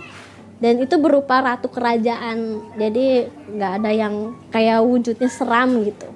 Dan 0.63 0.79
itu 0.79 0.95
berupa 1.03 1.43
ratu 1.43 1.67
kerajaan. 1.67 2.63
Jadi 2.79 3.27
nggak 3.51 3.73
ada 3.83 3.91
yang 3.91 4.39
kayak 4.55 4.79
wujudnya 4.87 5.27
seram 5.27 5.83
gitu. 5.83 6.07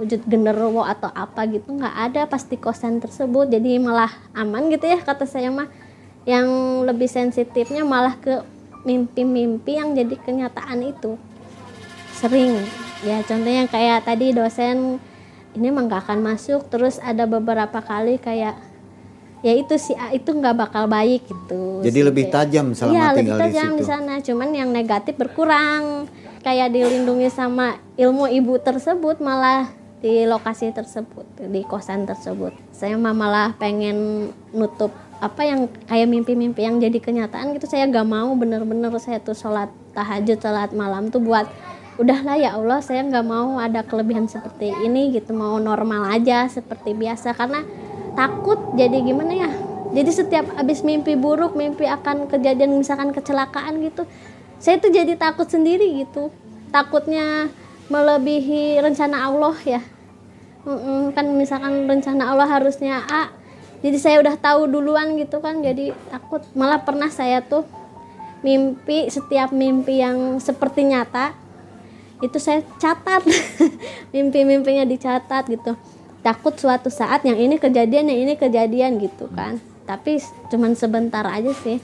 Wujud 0.00 0.24
genderuwo 0.24 0.88
atau 0.88 1.12
apa 1.12 1.44
gitu 1.44 1.76
nggak 1.76 1.96
ada 2.08 2.24
pasti 2.24 2.56
kosan 2.56 3.04
tersebut. 3.04 3.52
Jadi 3.52 3.76
malah 3.76 4.12
aman 4.32 4.72
gitu 4.72 4.88
ya 4.88 4.96
kata 4.96 5.28
saya 5.28 5.52
mah. 5.52 5.68
Yang 6.24 6.48
lebih 6.88 7.08
sensitifnya 7.10 7.84
malah 7.84 8.16
ke 8.16 8.46
mimpi-mimpi 8.82 9.78
yang 9.78 9.94
jadi 9.94 10.14
kenyataan 10.18 10.82
itu. 10.82 11.18
Sering. 12.18 12.62
Ya 13.02 13.22
contohnya 13.26 13.66
kayak 13.66 14.06
tadi 14.06 14.30
dosen 14.30 15.02
ini 15.58 15.66
emang 15.68 15.90
gak 15.90 16.06
akan 16.06 16.22
masuk. 16.22 16.66
Terus 16.70 17.02
ada 17.02 17.26
beberapa 17.26 17.82
kali 17.82 18.18
kayak 18.22 18.54
ya 19.42 19.52
itu 19.58 19.74
si 19.74 19.90
A 19.98 20.14
itu 20.14 20.30
nggak 20.30 20.54
bakal 20.54 20.86
baik 20.86 21.26
gitu. 21.26 21.82
Jadi 21.82 22.00
lebih 22.06 22.30
tajam 22.30 22.70
selama 22.78 22.94
ya, 22.94 23.06
tinggal 23.10 23.38
lebih 23.42 23.42
tajam 23.50 23.70
di, 23.74 23.78
di 23.78 23.84
sana. 23.84 24.14
Cuman 24.22 24.48
yang 24.54 24.70
negatif 24.70 25.18
berkurang. 25.18 26.06
Kayak 26.42 26.74
dilindungi 26.74 27.30
sama 27.30 27.78
ilmu 27.94 28.26
ibu 28.26 28.58
tersebut 28.58 29.22
malah 29.22 29.70
di 30.02 30.26
lokasi 30.26 30.74
tersebut 30.74 31.22
di 31.38 31.62
kosan 31.62 32.02
tersebut. 32.02 32.50
Saya 32.74 32.98
malah 32.98 33.54
pengen 33.54 34.26
nutup 34.50 34.90
apa 35.22 35.46
yang 35.46 35.70
kayak 35.86 36.10
mimpi-mimpi 36.10 36.66
yang 36.66 36.82
jadi 36.82 36.98
kenyataan 36.98 37.54
gitu 37.54 37.70
saya 37.70 37.86
gak 37.86 38.02
mau 38.02 38.34
bener-bener 38.34 38.90
saya 38.98 39.22
tuh 39.22 39.38
sholat 39.38 39.70
tahajud 39.94 40.42
sholat 40.42 40.74
malam 40.74 41.14
tuh 41.14 41.22
buat 41.22 41.46
udahlah 42.00 42.34
ya 42.40 42.58
Allah 42.58 42.80
saya 42.82 43.04
nggak 43.04 43.26
mau 43.26 43.60
ada 43.60 43.84
kelebihan 43.84 44.24
seperti 44.24 44.72
ini 44.82 45.12
gitu 45.12 45.36
mau 45.36 45.60
normal 45.60 46.08
aja 46.08 46.48
seperti 46.48 46.96
biasa. 46.96 47.36
Karena 47.36 47.62
takut 48.16 48.58
jadi 48.74 48.98
gimana 49.04 49.32
ya 49.36 49.50
jadi 49.92 50.10
setiap 50.10 50.56
habis 50.56 50.80
mimpi 50.80 51.14
buruk 51.14 51.52
mimpi 51.52 51.84
akan 51.84 52.26
kejadian 52.32 52.80
misalkan 52.80 53.12
kecelakaan 53.12 53.78
gitu 53.84 54.08
saya 54.56 54.80
tuh 54.80 54.90
jadi 54.90 55.14
takut 55.18 55.46
sendiri 55.46 56.02
gitu. 56.06 56.32
Takutnya 56.72 57.52
melebihi 57.92 58.80
rencana 58.80 59.28
Allah 59.28 59.56
ya. 59.66 59.82
Kan 61.12 61.36
misalkan 61.36 61.84
rencana 61.84 62.32
Allah 62.32 62.48
harusnya 62.48 63.04
A 63.04 63.41
jadi 63.82 63.98
saya 63.98 64.16
udah 64.22 64.38
tahu 64.38 64.70
duluan 64.70 65.18
gitu 65.18 65.42
kan 65.42 65.58
jadi 65.58 65.90
takut. 66.06 66.46
Malah 66.54 66.86
pernah 66.86 67.10
saya 67.10 67.42
tuh 67.42 67.66
mimpi 68.46 69.10
setiap 69.10 69.50
mimpi 69.50 69.98
yang 69.98 70.38
seperti 70.38 70.86
nyata 70.86 71.34
itu 72.22 72.38
saya 72.38 72.62
catat. 72.78 73.26
Mimpi-mimpinya 74.14 74.86
dicatat 74.86 75.50
gitu. 75.50 75.74
Takut 76.22 76.54
suatu 76.54 76.86
saat 76.86 77.26
yang 77.26 77.34
ini 77.34 77.58
kejadian 77.58 78.06
yang 78.06 78.18
ini 78.22 78.34
kejadian 78.38 79.02
gitu 79.02 79.26
kan. 79.34 79.58
Tapi 79.82 80.22
cuman 80.46 80.78
sebentar 80.78 81.26
aja 81.26 81.50
sih. 81.66 81.82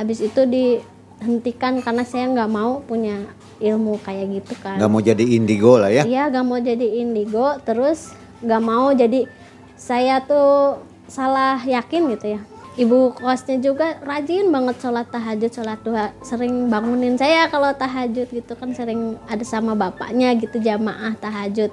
Habis 0.00 0.24
itu 0.24 0.48
dihentikan 0.48 1.84
karena 1.84 2.08
saya 2.08 2.24
nggak 2.32 2.48
mau 2.48 2.80
punya 2.80 3.20
ilmu 3.60 4.00
kayak 4.00 4.40
gitu 4.40 4.56
kan. 4.64 4.80
Nggak 4.80 4.88
mau 4.90 5.04
jadi 5.04 5.24
indigo 5.36 5.76
lah 5.76 5.92
ya. 5.92 6.08
Iya 6.08 6.32
nggak 6.32 6.44
mau 6.48 6.56
jadi 6.56 6.86
indigo. 7.04 7.60
Terus 7.68 8.16
nggak 8.40 8.62
mau 8.64 8.88
jadi 8.96 9.28
saya 9.76 10.24
tuh 10.24 10.80
salah 11.08 11.60
yakin 11.62 12.12
gitu 12.16 12.38
ya. 12.38 12.40
Ibu 12.74 13.14
kosnya 13.14 13.62
juga 13.62 14.02
rajin 14.02 14.50
banget 14.50 14.82
sholat 14.82 15.06
tahajud 15.06 15.46
sholat 15.46 15.78
duha 15.86 16.10
sering 16.26 16.66
bangunin 16.66 17.14
saya 17.14 17.46
kalau 17.46 17.70
tahajud 17.70 18.26
gitu 18.26 18.52
kan 18.58 18.74
sering 18.74 19.14
ada 19.30 19.46
sama 19.46 19.78
bapaknya 19.78 20.34
gitu 20.34 20.58
jamaah 20.58 21.14
tahajud. 21.22 21.70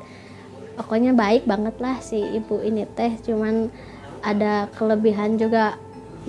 Pokoknya 0.78 1.18
baik 1.18 1.50
banget 1.50 1.74
lah 1.82 1.98
si 2.06 2.22
ibu 2.22 2.62
ini 2.62 2.86
teh 2.86 3.18
cuman 3.26 3.74
ada 4.22 4.70
kelebihan 4.78 5.42
juga 5.42 5.74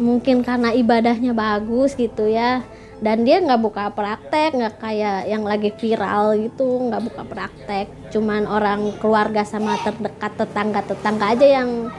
mungkin 0.00 0.40
karena 0.40 0.72
ibadahnya 0.72 1.36
bagus 1.36 1.92
gitu 1.92 2.24
ya. 2.24 2.64
Dan 3.02 3.28
dia 3.28 3.44
nggak 3.44 3.60
buka 3.60 3.92
praktek 3.92 4.56
nggak 4.56 4.80
kayak 4.80 5.28
yang 5.28 5.44
lagi 5.44 5.68
viral 5.76 6.32
gitu 6.38 6.88
nggak 6.88 7.12
buka 7.12 7.22
praktek. 7.28 7.86
Cuman 8.08 8.48
orang 8.48 8.96
keluarga 9.04 9.44
sama 9.44 9.76
terdekat 9.84 10.32
tetangga 10.32 10.80
tetangga 10.80 11.36
aja 11.36 11.44
yang 11.60 11.92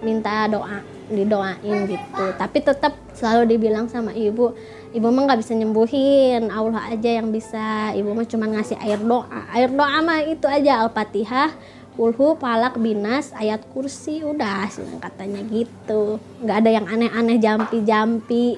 minta 0.00 0.48
doa 0.48 0.80
didoain 1.10 1.78
gitu. 1.88 2.24
Tapi 2.38 2.58
tetap 2.62 2.94
selalu 3.12 3.56
dibilang 3.56 3.90
sama 3.90 4.14
ibu 4.14 4.54
ibu 4.90 5.06
mah 5.10 5.22
nggak 5.30 5.40
bisa 5.42 5.52
nyembuhin 5.54 6.48
Allah 6.50 6.92
aja 6.92 7.10
yang 7.22 7.28
bisa. 7.34 7.92
Ibu 7.94 8.10
mah 8.14 8.26
cuma 8.26 8.46
ngasih 8.50 8.78
air 8.80 9.00
doa. 9.00 9.40
Air 9.52 9.70
doa 9.72 9.98
mah 10.02 10.20
itu 10.24 10.46
aja 10.46 10.86
al-fatihah 10.86 11.52
kulhu 11.98 12.38
palak 12.38 12.78
binas 12.80 13.34
ayat 13.36 13.60
kursi 13.76 14.24
udah 14.24 14.70
sih 14.72 14.86
katanya 15.02 15.44
gitu. 15.50 16.16
Nggak 16.40 16.56
ada 16.64 16.70
yang 16.70 16.86
aneh-aneh 16.88 17.36
jampi-jampi. 17.42 18.56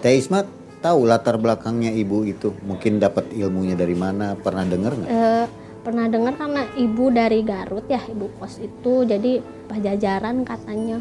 Teh 0.00 0.16
Ismat 0.16 0.48
tahu 0.80 1.04
latar 1.04 1.36
belakangnya 1.36 1.92
ibu 1.92 2.24
itu? 2.24 2.56
Mungkin 2.64 2.98
dapat 2.98 3.30
ilmunya 3.36 3.76
dari 3.76 3.94
mana? 3.94 4.34
Pernah 4.34 4.64
dengar 4.64 4.96
nggak? 4.96 5.10
E, 5.12 5.20
pernah 5.80 6.06
dengar 6.06 6.36
karena 6.36 6.68
ibu 6.76 7.08
dari 7.08 7.40
Garut 7.42 7.88
ya 7.88 8.00
ibu 8.06 8.28
kos 8.36 8.60
itu? 8.60 9.04
Jadi 9.08 9.40
pajajaran 9.68 10.44
katanya. 10.44 11.00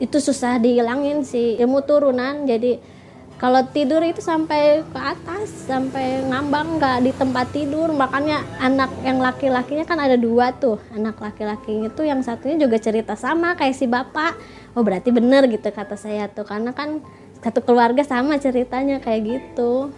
Itu 0.00 0.18
susah 0.22 0.58
dihilangin 0.58 1.22
sih 1.22 1.60
ilmu 1.60 1.84
turunan. 1.84 2.48
Jadi 2.48 2.98
kalau 3.38 3.62
tidur 3.70 4.02
itu 4.02 4.18
sampai 4.18 4.82
ke 4.82 4.98
atas 4.98 5.70
sampai 5.70 6.26
ngambang 6.26 6.82
nggak 6.82 6.98
di 7.06 7.12
tempat 7.14 7.46
tidur. 7.54 7.92
Makanya 7.94 8.42
anak 8.58 8.90
yang 9.06 9.22
laki-lakinya 9.22 9.84
kan 9.86 9.98
ada 10.02 10.18
dua 10.18 10.50
tuh. 10.56 10.82
Anak 10.90 11.22
laki-lakinya 11.22 11.92
tuh 11.92 12.08
yang 12.08 12.24
satunya 12.24 12.58
juga 12.58 12.82
cerita 12.82 13.14
sama 13.14 13.54
kayak 13.54 13.76
si 13.78 13.86
bapak. 13.86 14.34
Oh 14.74 14.82
berarti 14.82 15.14
bener 15.14 15.46
gitu 15.46 15.70
kata 15.70 15.94
saya 15.94 16.26
tuh. 16.26 16.48
Karena 16.48 16.74
kan 16.74 16.98
satu 17.38 17.62
keluarga 17.62 18.02
sama 18.02 18.42
ceritanya 18.42 18.98
kayak 18.98 19.22
gitu. 19.26 19.94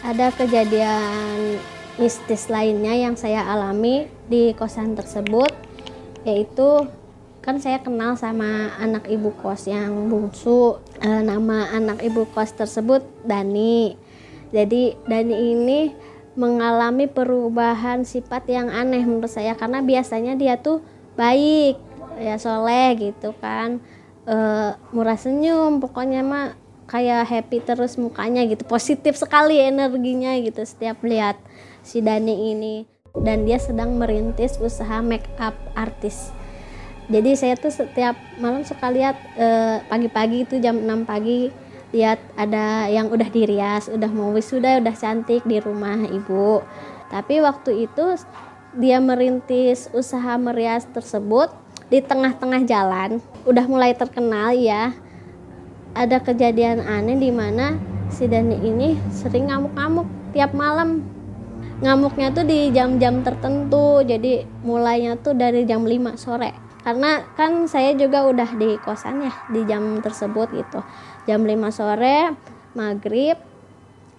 Ada 0.00 0.32
kejadian 0.32 1.60
mistis 2.00 2.48
lainnya 2.48 2.96
yang 2.96 3.14
saya 3.14 3.44
alami 3.44 4.08
di 4.24 4.56
kosan 4.56 4.96
tersebut 4.96 5.52
yaitu 6.24 6.88
kan 7.40 7.60
saya 7.60 7.80
kenal 7.80 8.16
sama 8.16 8.72
anak 8.76 9.08
ibu 9.08 9.32
kos 9.40 9.68
yang 9.68 10.08
bungsu. 10.12 10.80
E, 11.00 11.08
nama 11.24 11.72
anak 11.72 12.04
ibu 12.04 12.28
kos 12.28 12.52
tersebut 12.52 13.04
Dani. 13.24 13.96
Jadi 14.52 14.96
Dani 15.08 15.36
ini 15.36 15.80
mengalami 16.36 17.08
perubahan 17.08 18.04
sifat 18.04 18.48
yang 18.48 18.68
aneh 18.68 19.04
menurut 19.04 19.32
saya 19.32 19.56
karena 19.56 19.80
biasanya 19.80 20.36
dia 20.36 20.60
tuh 20.60 20.84
baik 21.16 21.80
ya 22.20 22.36
soleh 22.36 22.96
gitu 22.96 23.32
kan. 23.40 23.80
E, 24.28 24.36
murah 24.92 25.16
senyum 25.16 25.80
pokoknya 25.80 26.20
mah 26.20 26.56
kayak 26.88 27.24
happy 27.24 27.64
terus 27.64 27.96
mukanya 27.96 28.44
gitu 28.44 28.66
positif 28.68 29.16
sekali 29.16 29.62
energinya 29.62 30.34
gitu 30.42 30.60
setiap 30.66 31.00
lihat 31.06 31.40
si 31.82 32.00
Dani 32.04 32.52
ini. 32.52 32.84
Dan 33.10 33.42
dia 33.42 33.58
sedang 33.58 33.98
merintis 33.98 34.56
usaha 34.62 35.02
make 35.02 35.26
up 35.42 35.54
artis. 35.74 36.30
Jadi 37.10 37.34
saya 37.34 37.58
tuh 37.58 37.74
setiap 37.74 38.14
malam 38.38 38.62
suka 38.62 38.86
lihat 38.86 39.18
eh, 39.34 39.82
pagi-pagi 39.90 40.46
itu 40.46 40.62
jam 40.62 40.78
6 40.78 41.10
pagi 41.10 41.50
lihat 41.90 42.22
ada 42.38 42.86
yang 42.86 43.10
udah 43.10 43.26
dirias 43.34 43.90
udah 43.90 44.06
mau 44.14 44.30
wisuda 44.30 44.78
udah 44.78 44.94
cantik 44.94 45.42
di 45.42 45.58
rumah 45.58 46.06
ibu. 46.06 46.62
Tapi 47.10 47.42
waktu 47.42 47.90
itu 47.90 48.14
dia 48.78 49.02
merintis 49.02 49.90
usaha 49.90 50.38
merias 50.38 50.86
tersebut 50.94 51.50
di 51.90 51.98
tengah-tengah 51.98 52.62
jalan. 52.62 53.18
Udah 53.42 53.66
mulai 53.66 53.98
terkenal 53.98 54.54
ya. 54.54 54.94
Ada 55.98 56.22
kejadian 56.22 56.86
aneh 56.86 57.18
di 57.18 57.34
mana 57.34 57.74
si 58.14 58.30
Dani 58.30 58.54
ini 58.62 58.94
sering 59.10 59.50
ngamuk-ngamuk 59.50 60.06
tiap 60.30 60.54
malam 60.54 61.02
ngamuknya 61.80 62.28
tuh 62.32 62.44
di 62.44 62.68
jam-jam 62.72 63.24
tertentu 63.24 64.04
jadi 64.04 64.44
mulainya 64.64 65.16
tuh 65.20 65.32
dari 65.32 65.64
jam 65.64 65.84
5 65.84 66.16
sore. 66.20 66.52
Karena 66.80 67.20
kan 67.36 67.68
saya 67.68 67.92
juga 67.92 68.24
udah 68.24 68.56
di 68.56 68.80
kosan 68.80 69.24
ya 69.24 69.32
di 69.52 69.64
jam 69.68 70.00
tersebut 70.00 70.48
gitu. 70.56 70.80
Jam 71.28 71.44
5 71.44 71.72
sore 71.72 72.32
maghrib. 72.72 73.36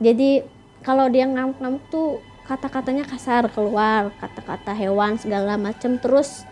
Jadi 0.02 0.42
kalau 0.82 1.10
dia 1.10 1.26
ngamuk-ngamuk 1.30 1.86
tuh 1.94 2.22
kata-katanya 2.46 3.06
kasar 3.06 3.48
keluar 3.54 4.10
kata-kata 4.18 4.74
hewan 4.74 5.16
segala 5.16 5.56
macam 5.56 6.02
terus 6.02 6.44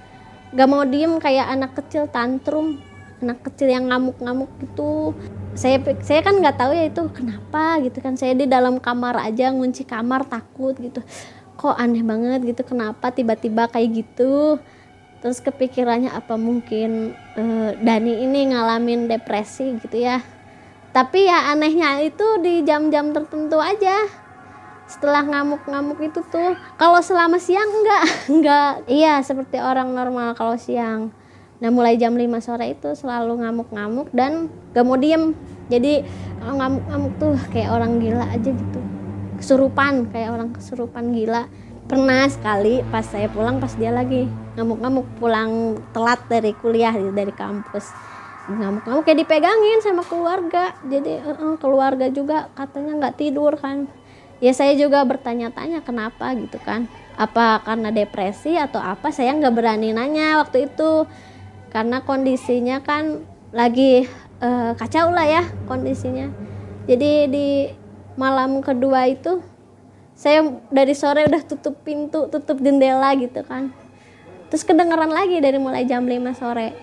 gak 0.53 0.69
mau 0.69 0.85
diem 0.85 1.17
kayak 1.17 1.49
anak 1.49 1.75
kecil 1.75 2.05
tantrum 2.07 2.77
anak 3.19 3.43
kecil 3.45 3.67
yang 3.67 3.91
ngamuk-ngamuk 3.91 4.49
gitu. 4.63 5.13
Saya 5.55 5.79
saya 6.03 6.23
kan 6.23 6.39
nggak 6.39 6.55
tahu 6.55 6.71
ya 6.71 6.87
itu 6.87 7.03
kenapa 7.11 7.79
gitu 7.83 7.99
kan. 7.99 8.15
Saya 8.15 8.33
di 8.35 8.47
dalam 8.47 8.79
kamar 8.79 9.19
aja 9.19 9.51
ngunci 9.51 9.83
kamar 9.83 10.25
takut 10.25 10.75
gitu. 10.79 11.03
Kok 11.59 11.75
aneh 11.75 12.03
banget 12.03 12.55
gitu 12.55 12.63
kenapa 12.63 13.11
tiba-tiba 13.11 13.67
kayak 13.67 14.05
gitu? 14.05 14.57
Terus 15.19 15.43
kepikirannya 15.43 16.15
apa 16.15 16.39
mungkin 16.39 17.11
uh, 17.35 17.75
Dani 17.75 18.23
ini 18.23 18.55
ngalamin 18.55 19.11
depresi 19.11 19.75
gitu 19.83 19.99
ya. 19.99 20.23
Tapi 20.95 21.27
ya 21.27 21.51
anehnya 21.51 21.99
itu 22.01 22.39
di 22.39 22.63
jam-jam 22.63 23.11
tertentu 23.11 23.59
aja. 23.59 24.07
Setelah 24.89 25.21
ngamuk-ngamuk 25.21 26.01
itu 26.01 26.23
tuh 26.33 26.57
kalau 26.79 27.03
selama 27.03 27.37
siang 27.37 27.67
enggak 27.67 28.03
enggak. 28.33 28.71
Iya 28.87 29.19
seperti 29.21 29.59
orang 29.59 29.91
normal 29.91 30.33
kalau 30.39 30.55
siang 30.55 31.11
nah 31.59 31.69
mulai 31.71 31.99
jam 31.99 32.15
5 32.15 32.23
sore 32.39 32.71
itu 32.71 32.95
selalu 32.95 33.43
ngamuk-ngamuk 33.43 34.07
dan 34.15 34.47
gak 34.71 34.87
mau 34.87 34.95
diem. 34.95 35.35
Jadi 35.69 36.01
ngamuk-ngamuk 36.41 37.13
tuh 37.19 37.35
kayak 37.51 37.69
orang 37.75 37.99
gila 37.99 38.25
aja 38.31 38.49
gitu. 38.49 38.81
Kesurupan 39.37 40.07
kayak 40.09 40.33
orang 40.33 40.49
kesurupan 40.55 41.11
gila. 41.13 41.45
Pernah 41.89 42.25
sekali 42.31 42.85
pas 42.89 43.03
saya 43.05 43.27
pulang 43.29 43.59
pas 43.59 43.73
dia 43.75 43.89
lagi 43.89 44.29
ngamuk-ngamuk 44.57 45.05
pulang 45.19 45.77
telat 45.91 46.21
dari 46.31 46.55
kuliah 46.57 46.95
dari 46.95 47.33
kampus. 47.35 47.91
Ngamuk-ngamuk 48.49 49.05
kayak 49.05 49.19
dipegangin 49.25 49.79
sama 49.83 50.01
keluarga. 50.07 50.73
Jadi 50.87 51.21
keluarga 51.61 52.07
juga 52.09 52.49
katanya 52.57 52.97
nggak 52.97 53.15
tidur 53.19 53.53
kan. 53.59 53.85
Ya 54.39 54.55
saya 54.55 54.71
juga 54.73 55.03
bertanya-tanya 55.03 55.83
kenapa 55.83 56.31
gitu 56.33 56.57
kan. 56.63 56.87
Apa 57.19 57.59
karena 57.61 57.91
depresi 57.91 58.55
atau 58.55 58.79
apa? 58.79 59.11
Saya 59.11 59.35
nggak 59.35 59.53
berani 59.53 59.91
nanya 59.91 60.39
waktu 60.39 60.71
itu 60.71 61.03
karena 61.69 62.01
kondisinya 62.03 62.81
kan 62.81 63.25
lagi 63.49 64.05
uh, 64.41 64.73
kacau 64.77 65.13
lah 65.13 65.25
ya 65.25 65.43
kondisinya. 65.65 66.29
Jadi 66.89 67.11
di 67.29 67.47
malam 68.17 68.59
kedua 68.59 69.05
itu 69.07 69.39
saya 70.19 70.43
dari 70.67 70.91
sore 70.91 71.31
udah 71.31 71.43
tutup 71.47 71.79
pintu 71.87 72.27
tutup 72.27 72.59
jendela 72.59 73.15
gitu 73.15 73.39
kan. 73.47 73.71
Terus 74.51 74.67
kedengeran 74.67 75.13
lagi 75.13 75.39
dari 75.39 75.55
mulai 75.55 75.87
jam 75.87 76.03
5 76.03 76.35
sore. 76.35 76.75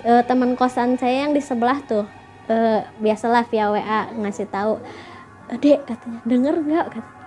E, 0.00 0.24
teman 0.24 0.56
kosan 0.56 0.96
saya 0.96 1.28
yang 1.28 1.36
di 1.36 1.44
sebelah 1.44 1.84
tuh 1.84 2.08
e, 2.48 2.86
biasalah 3.04 3.44
via 3.52 3.68
WA 3.68 4.00
ngasih 4.16 4.48
tahu 4.48 4.80
dek 5.60 5.84
katanya 5.84 6.20
denger 6.24 6.56
nggak? 6.64 6.86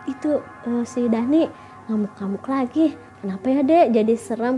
Itu 0.10 0.42
e, 0.66 0.88
si 0.90 1.06
Dani 1.06 1.46
ngamuk-ngamuk 1.86 2.46
lagi. 2.50 2.98
Kenapa 3.22 3.46
ya 3.54 3.62
dek? 3.62 3.86
Jadi 3.94 4.14
serem. 4.18 4.58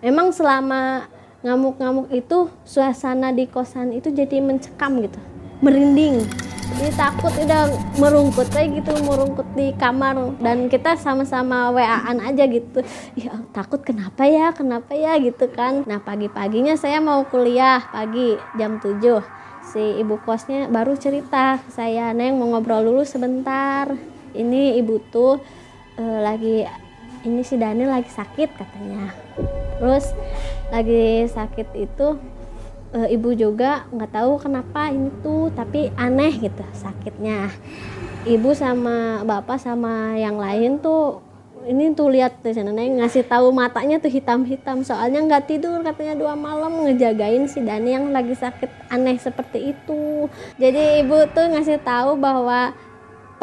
Memang 0.00 0.32
selama 0.32 1.04
ngamuk-ngamuk 1.44 2.08
itu 2.10 2.48
suasana 2.64 3.30
di 3.30 3.44
kosan 3.44 3.92
itu 3.92 4.08
jadi 4.08 4.40
mencekam 4.40 5.04
gitu. 5.04 5.20
Merinding. 5.60 6.24
Jadi 6.64 6.90
takut 6.96 7.28
udah 7.36 7.68
merungkut 8.00 8.48
kayak 8.48 8.80
gitu 8.80 8.96
merungkut 9.04 9.44
di 9.52 9.76
kamar. 9.76 10.16
Dan 10.40 10.72
kita 10.72 10.96
sama-sama 10.96 11.68
WA-an 11.70 12.24
aja 12.24 12.48
gitu. 12.48 12.80
Ya 13.14 13.36
takut 13.52 13.84
kenapa 13.84 14.24
ya 14.24 14.56
kenapa 14.56 14.96
ya 14.96 15.20
gitu 15.20 15.46
kan. 15.52 15.84
Nah 15.84 16.00
pagi-paginya 16.00 16.74
saya 16.80 17.04
mau 17.04 17.28
kuliah 17.28 17.84
pagi 17.92 18.40
jam 18.56 18.80
7 18.80 19.44
si 19.64 19.80
ibu 20.00 20.20
kosnya 20.20 20.68
baru 20.68 20.92
cerita 20.92 21.56
saya 21.72 22.12
Neng 22.12 22.40
mau 22.40 22.48
ngobrol 22.56 22.88
dulu 22.88 23.04
sebentar. 23.04 23.92
Ini 24.34 24.80
ibu 24.80 24.98
tuh 25.12 25.38
uh, 26.00 26.18
lagi 26.24 26.64
ini 27.24 27.40
si 27.44 27.56
Daniel 27.56 27.92
lagi 27.92 28.10
sakit 28.12 28.48
katanya 28.56 29.12
terus 29.84 30.16
lagi 30.72 31.28
sakit 31.28 31.76
itu 31.76 32.16
e, 32.96 33.12
ibu 33.12 33.36
juga 33.36 33.84
nggak 33.92 34.16
tahu 34.16 34.32
kenapa 34.40 34.88
ini 34.88 35.12
tuh 35.20 35.52
tapi 35.52 35.92
aneh 35.92 36.32
gitu 36.40 36.64
sakitnya. 36.72 37.52
Ibu 38.24 38.56
sama 38.56 39.20
bapak 39.28 39.60
sama 39.60 40.16
yang 40.16 40.40
lain 40.40 40.80
tuh 40.80 41.20
ini 41.68 41.92
tuh 41.92 42.08
lihat 42.08 42.40
tuh 42.40 42.56
nenek 42.56 42.96
ngasih 42.96 43.28
tahu 43.28 43.52
matanya 43.52 44.00
tuh 44.00 44.08
hitam-hitam. 44.08 44.80
Soalnya 44.80 45.20
nggak 45.20 45.52
tidur 45.52 45.84
katanya 45.84 46.16
dua 46.16 46.32
malam 46.32 46.88
ngejagain 46.88 47.44
si 47.44 47.60
Dani 47.60 47.92
yang 47.92 48.08
lagi 48.08 48.32
sakit 48.32 48.88
aneh 48.88 49.20
seperti 49.20 49.76
itu. 49.76 50.32
Jadi 50.56 51.04
ibu 51.04 51.28
tuh 51.36 51.52
ngasih 51.52 51.76
tahu 51.84 52.16
bahwa 52.16 52.72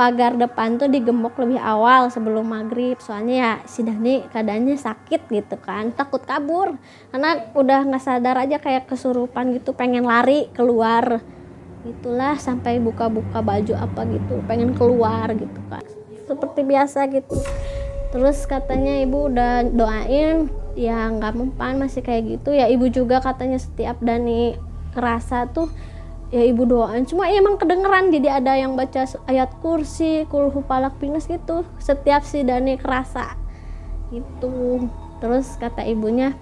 pagar 0.01 0.33
depan 0.33 0.81
tuh 0.81 0.89
digembok 0.89 1.37
lebih 1.45 1.61
awal 1.61 2.09
sebelum 2.09 2.49
maghrib. 2.49 2.97
Soalnya 2.97 3.35
ya 3.37 3.53
si 3.69 3.85
Dani 3.85 4.25
keadaannya 4.33 4.73
sakit 4.73 5.29
gitu 5.29 5.61
kan 5.61 5.93
takut 5.93 6.25
kabur. 6.25 6.73
Karena 7.13 7.53
udah 7.53 7.85
nggak 7.85 8.01
sadar 8.01 8.41
aja 8.41 8.57
kayak 8.57 8.89
kesurupan 8.89 9.53
gitu 9.53 9.77
pengen 9.77 10.09
lari 10.09 10.49
keluar. 10.57 11.21
Itulah 11.85 12.41
sampai 12.41 12.81
buka-buka 12.81 13.45
baju 13.45 13.77
apa 13.77 14.01
gitu 14.09 14.41
pengen 14.49 14.73
keluar 14.73 15.29
gitu 15.37 15.61
kan. 15.69 15.85
Seperti 16.25 16.65
biasa 16.65 17.05
gitu. 17.13 17.37
Terus 18.09 18.41
katanya 18.49 19.05
ibu 19.05 19.29
udah 19.29 19.69
doain 19.69 20.49
ya 20.73 21.13
nggak 21.13 21.37
mempan 21.37 21.77
masih 21.77 22.01
kayak 22.01 22.41
gitu. 22.41 22.57
Ya 22.57 22.65
ibu 22.73 22.89
juga 22.89 23.21
katanya 23.21 23.61
setiap 23.61 24.01
Dani 24.01 24.57
kerasa 24.97 25.45
tuh 25.45 25.69
ya 26.31 26.41
ibu 26.47 26.63
doain. 26.63 27.03
Cuma 27.03 27.27
ya 27.27 27.43
emang 27.43 27.59
kedengeran 27.59 28.09
jadi 28.09 28.41
ada 28.41 28.55
yang 28.55 28.79
baca 28.79 29.03
ayat 29.27 29.51
kursi 29.59 30.25
kulhu 30.31 30.63
palak 30.63 30.97
pinus 30.97 31.27
gitu. 31.27 31.67
Setiap 31.77 32.23
si 32.23 32.41
Dani 32.47 32.79
kerasa. 32.79 33.35
Itu 34.09 34.87
terus 35.19 35.59
kata 35.59 35.85
ibunya 35.85 36.33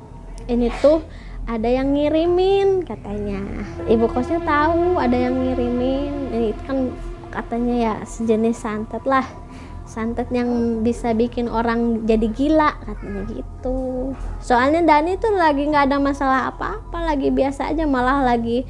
ini 0.48 0.72
tuh 0.80 1.04
ada 1.50 1.66
yang 1.66 1.98
ngirimin 1.98 2.86
katanya. 2.86 3.42
Ibu 3.90 4.06
kosnya 4.14 4.40
tahu 4.46 5.02
ada 5.02 5.18
yang 5.18 5.36
ngirimin. 5.36 6.32
Ini 6.32 6.50
kan 6.64 6.94
katanya 7.34 7.76
ya 7.76 7.94
sejenis 8.06 8.62
santet 8.62 9.02
lah. 9.10 9.26
Santet 9.90 10.30
yang 10.30 10.86
bisa 10.86 11.18
bikin 11.18 11.50
orang 11.50 12.06
jadi 12.06 12.30
gila 12.30 12.78
katanya 12.86 13.26
gitu. 13.34 14.14
Soalnya 14.38 14.86
Dani 14.86 15.18
tuh 15.18 15.34
lagi 15.34 15.66
nggak 15.66 15.90
ada 15.90 15.98
masalah 15.98 16.54
apa-apa 16.54 17.10
lagi 17.10 17.34
biasa 17.34 17.74
aja 17.74 17.90
malah 17.90 18.22
lagi 18.22 18.70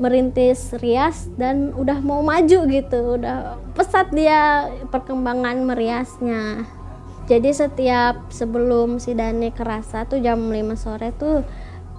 merintis 0.00 0.72
rias 0.80 1.28
dan 1.36 1.76
udah 1.76 2.00
mau 2.00 2.24
maju 2.24 2.58
gitu. 2.66 3.20
Udah 3.20 3.60
pesat 3.76 4.08
dia 4.10 4.72
perkembangan 4.88 5.60
meriasnya. 5.68 6.64
Jadi 7.28 7.54
setiap 7.54 8.32
sebelum 8.32 8.98
si 8.98 9.14
Dani 9.14 9.54
kerasa 9.54 10.08
tuh 10.08 10.18
jam 10.18 10.40
5 10.50 10.56
sore 10.74 11.14
tuh 11.14 11.46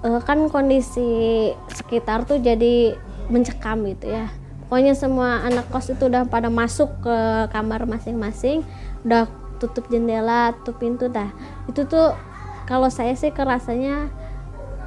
uh, 0.03 0.19
kan 0.25 0.49
kondisi 0.51 1.53
sekitar 1.71 2.27
tuh 2.27 2.41
jadi 2.41 2.97
mencekam 3.29 3.85
gitu 3.87 4.11
ya. 4.11 4.27
Pokoknya 4.67 4.97
semua 4.97 5.45
anak 5.45 5.69
kos 5.71 5.93
itu 5.93 6.09
udah 6.09 6.27
pada 6.27 6.49
masuk 6.51 6.89
ke 7.05 7.17
kamar 7.53 7.87
masing-masing 7.87 8.65
udah 9.05 9.29
tutup 9.61 9.87
jendela 9.87 10.57
tutup 10.59 10.83
pintu 10.83 11.05
dah. 11.07 11.29
Itu 11.69 11.85
tuh 11.85 12.17
kalau 12.65 12.89
saya 12.89 13.13
sih 13.15 13.31
kerasanya 13.31 14.09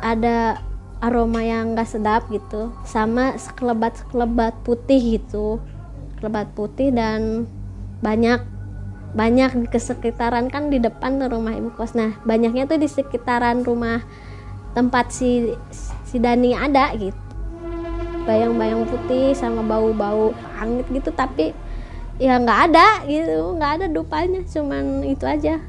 ada 0.02 0.60
aroma 1.04 1.44
yang 1.44 1.76
gak 1.76 1.92
sedap 1.92 2.32
gitu 2.32 2.72
sama 2.88 3.36
sekelebat 3.36 4.00
sekelebat 4.00 4.56
putih 4.64 5.20
gitu. 5.20 5.60
Sekelebat 6.16 6.56
putih 6.56 6.88
dan 6.88 7.44
banyak 8.00 8.40
banyak 9.12 9.50
di 9.60 9.66
kesekitaran 9.68 10.48
kan 10.48 10.72
di 10.72 10.80
depan 10.80 11.20
rumah 11.28 11.52
ibu 11.52 11.68
kos. 11.76 11.92
Nah 11.92 12.16
banyaknya 12.24 12.64
tuh 12.64 12.80
di 12.80 12.88
sekitaran 12.88 13.60
rumah 13.60 14.00
tempat 14.72 15.12
si 15.12 15.52
si 16.08 16.16
Dani 16.16 16.56
ada 16.56 16.96
gitu. 16.96 17.20
Bayang-bayang 18.24 18.88
putih 18.88 19.36
sama 19.36 19.60
bau-bau 19.60 20.32
angin 20.56 20.88
gitu 20.88 21.12
tapi 21.12 21.52
ya 22.16 22.40
nggak 22.40 22.60
ada 22.72 23.04
gitu 23.04 23.52
nggak 23.60 23.72
ada 23.76 23.86
dupanya 23.92 24.40
cuman 24.48 25.04
itu 25.04 25.28
aja. 25.28 25.60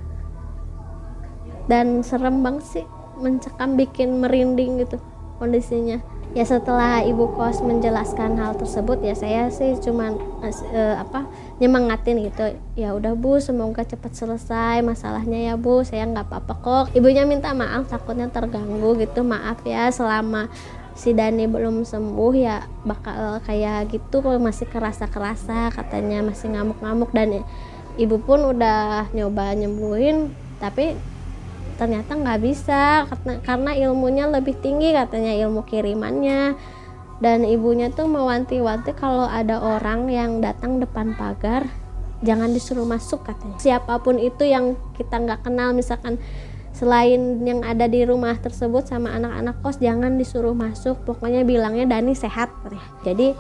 Dan 1.68 2.08
serem 2.08 2.40
banget 2.40 2.64
sih 2.64 2.86
mencekam 3.20 3.76
bikin 3.76 4.24
merinding 4.24 4.80
gitu 4.80 5.02
kondisinya. 5.38 6.00
Ya 6.36 6.44
setelah 6.44 7.00
ibu 7.08 7.32
kos 7.32 7.64
menjelaskan 7.64 8.36
hal 8.36 8.60
tersebut 8.60 9.00
ya 9.00 9.16
saya 9.16 9.48
sih 9.48 9.80
cuman 9.80 10.20
uh, 10.44 10.96
apa 11.00 11.32
nyemangatin 11.64 12.28
gitu. 12.28 12.60
Ya 12.76 12.92
udah 12.92 13.16
bu 13.16 13.40
semoga 13.40 13.88
cepat 13.88 14.20
selesai 14.20 14.84
masalahnya 14.84 15.40
ya 15.40 15.56
bu. 15.56 15.88
Saya 15.88 16.04
nggak 16.04 16.28
apa-apa 16.28 16.54
kok. 16.60 16.86
Ibunya 16.92 17.24
minta 17.24 17.56
maaf 17.56 17.88
takutnya 17.88 18.28
terganggu 18.28 19.00
gitu. 19.00 19.24
Maaf 19.24 19.64
ya 19.64 19.88
selama 19.96 20.52
si 20.92 21.16
Dani 21.16 21.48
belum 21.48 21.88
sembuh 21.88 22.34
ya 22.36 22.68
bakal 22.84 23.40
kayak 23.48 23.96
gitu 23.96 24.20
kalau 24.20 24.36
masih 24.36 24.68
kerasa-kerasa 24.68 25.72
katanya 25.72 26.20
masih 26.20 26.52
ngamuk-ngamuk. 26.52 27.16
Dan 27.16 27.48
ibu 27.96 28.20
pun 28.20 28.44
udah 28.44 29.08
nyoba 29.16 29.56
nyembuhin 29.56 30.36
tapi 30.60 31.00
ternyata 31.76 32.16
nggak 32.16 32.40
bisa 32.42 33.06
karena, 33.08 33.34
karena 33.44 33.72
ilmunya 33.76 34.26
lebih 34.32 34.56
tinggi 34.60 34.96
katanya 34.96 35.36
ilmu 35.46 35.64
kirimannya. 35.68 36.56
Dan 37.16 37.48
ibunya 37.48 37.88
tuh 37.96 38.12
mewanti-wanti 38.12 38.92
kalau 38.92 39.24
ada 39.24 39.64
orang 39.64 40.12
yang 40.12 40.44
datang 40.44 40.84
depan 40.84 41.16
pagar 41.16 41.64
jangan 42.20 42.52
disuruh 42.52 42.84
masuk 42.84 43.24
katanya. 43.24 43.56
Siapa 43.56 44.04
pun 44.04 44.20
itu 44.20 44.44
yang 44.44 44.76
kita 45.00 45.24
nggak 45.24 45.48
kenal 45.48 45.72
misalkan 45.72 46.20
selain 46.76 47.40
yang 47.48 47.64
ada 47.64 47.88
di 47.88 48.04
rumah 48.04 48.36
tersebut 48.36 48.84
sama 48.84 49.16
anak-anak 49.16 49.64
kos 49.64 49.80
jangan 49.80 50.20
disuruh 50.20 50.52
masuk. 50.52 51.00
Pokoknya 51.08 51.48
bilangnya 51.48 51.88
Dani 51.88 52.12
sehat 52.12 52.52
jadi 53.08 53.32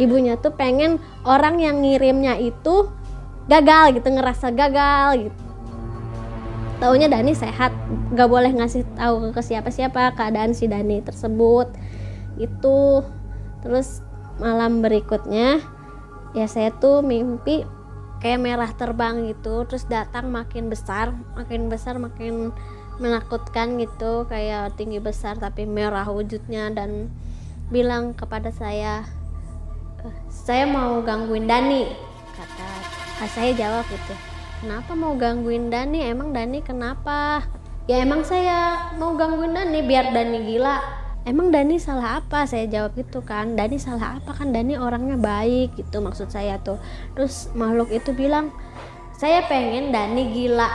ibunya 0.00 0.34
tuh 0.34 0.50
pengen 0.56 0.98
orang 1.22 1.62
yang 1.62 1.86
ngirimnya 1.86 2.34
itu 2.40 2.90
gagal 3.46 3.98
gitu 3.98 4.08
ngerasa 4.10 4.50
gagal 4.54 5.30
gitu 5.30 5.49
taunya 6.80 7.06
Dani 7.06 7.36
sehat. 7.36 7.70
Nggak 8.16 8.28
boleh 8.32 8.52
ngasih 8.56 8.82
tahu 8.96 9.30
ke 9.30 9.44
siapa-siapa 9.44 10.16
keadaan 10.16 10.56
si 10.56 10.66
Dani 10.66 11.04
tersebut. 11.04 11.68
Itu. 12.40 13.04
Terus 13.60 14.00
malam 14.40 14.80
berikutnya 14.80 15.60
ya 16.32 16.46
saya 16.48 16.72
tuh 16.72 17.04
mimpi 17.04 17.62
kayak 18.24 18.40
merah 18.40 18.72
terbang 18.72 19.28
gitu. 19.28 19.68
Terus 19.68 19.84
datang 19.86 20.32
makin 20.32 20.72
besar 20.72 21.12
makin 21.36 21.68
besar 21.68 22.00
makin 22.00 22.56
menakutkan 22.96 23.76
gitu. 23.76 24.24
Kayak 24.26 24.74
tinggi 24.80 24.98
besar 24.98 25.36
tapi 25.36 25.68
merah 25.68 26.08
wujudnya 26.08 26.72
dan 26.72 27.12
bilang 27.70 28.16
kepada 28.18 28.50
saya 28.50 29.06
eh, 30.02 30.16
saya 30.26 30.66
mau 30.66 30.98
gangguin 31.06 31.46
Dani 31.46 31.86
kata 32.34 32.68
saya 33.30 33.52
jawab 33.52 33.84
gitu 33.86 34.29
kenapa 34.60 34.92
mau 34.92 35.16
gangguin 35.16 35.72
Dani? 35.72 36.04
Emang 36.04 36.36
Dani 36.36 36.60
kenapa? 36.60 37.42
Ya 37.88 38.04
emang 38.04 38.22
saya 38.22 38.92
mau 39.00 39.16
gangguin 39.16 39.56
Dani 39.56 39.80
biar 39.82 40.12
Dani 40.12 40.44
gila. 40.44 40.76
Emang 41.24 41.48
Dani 41.48 41.80
salah 41.80 42.20
apa? 42.20 42.44
Saya 42.44 42.68
jawab 42.68 42.92
gitu 42.94 43.24
kan. 43.24 43.56
Dani 43.56 43.80
salah 43.80 44.20
apa? 44.20 44.36
Kan 44.36 44.52
Dani 44.52 44.76
orangnya 44.76 45.16
baik 45.16 45.80
gitu 45.80 46.04
maksud 46.04 46.28
saya 46.28 46.60
tuh. 46.60 46.76
Terus 47.16 47.48
makhluk 47.56 47.88
itu 47.90 48.12
bilang 48.12 48.52
saya 49.16 49.44
pengen 49.48 49.90
Dani 49.90 50.32
gila 50.32 50.68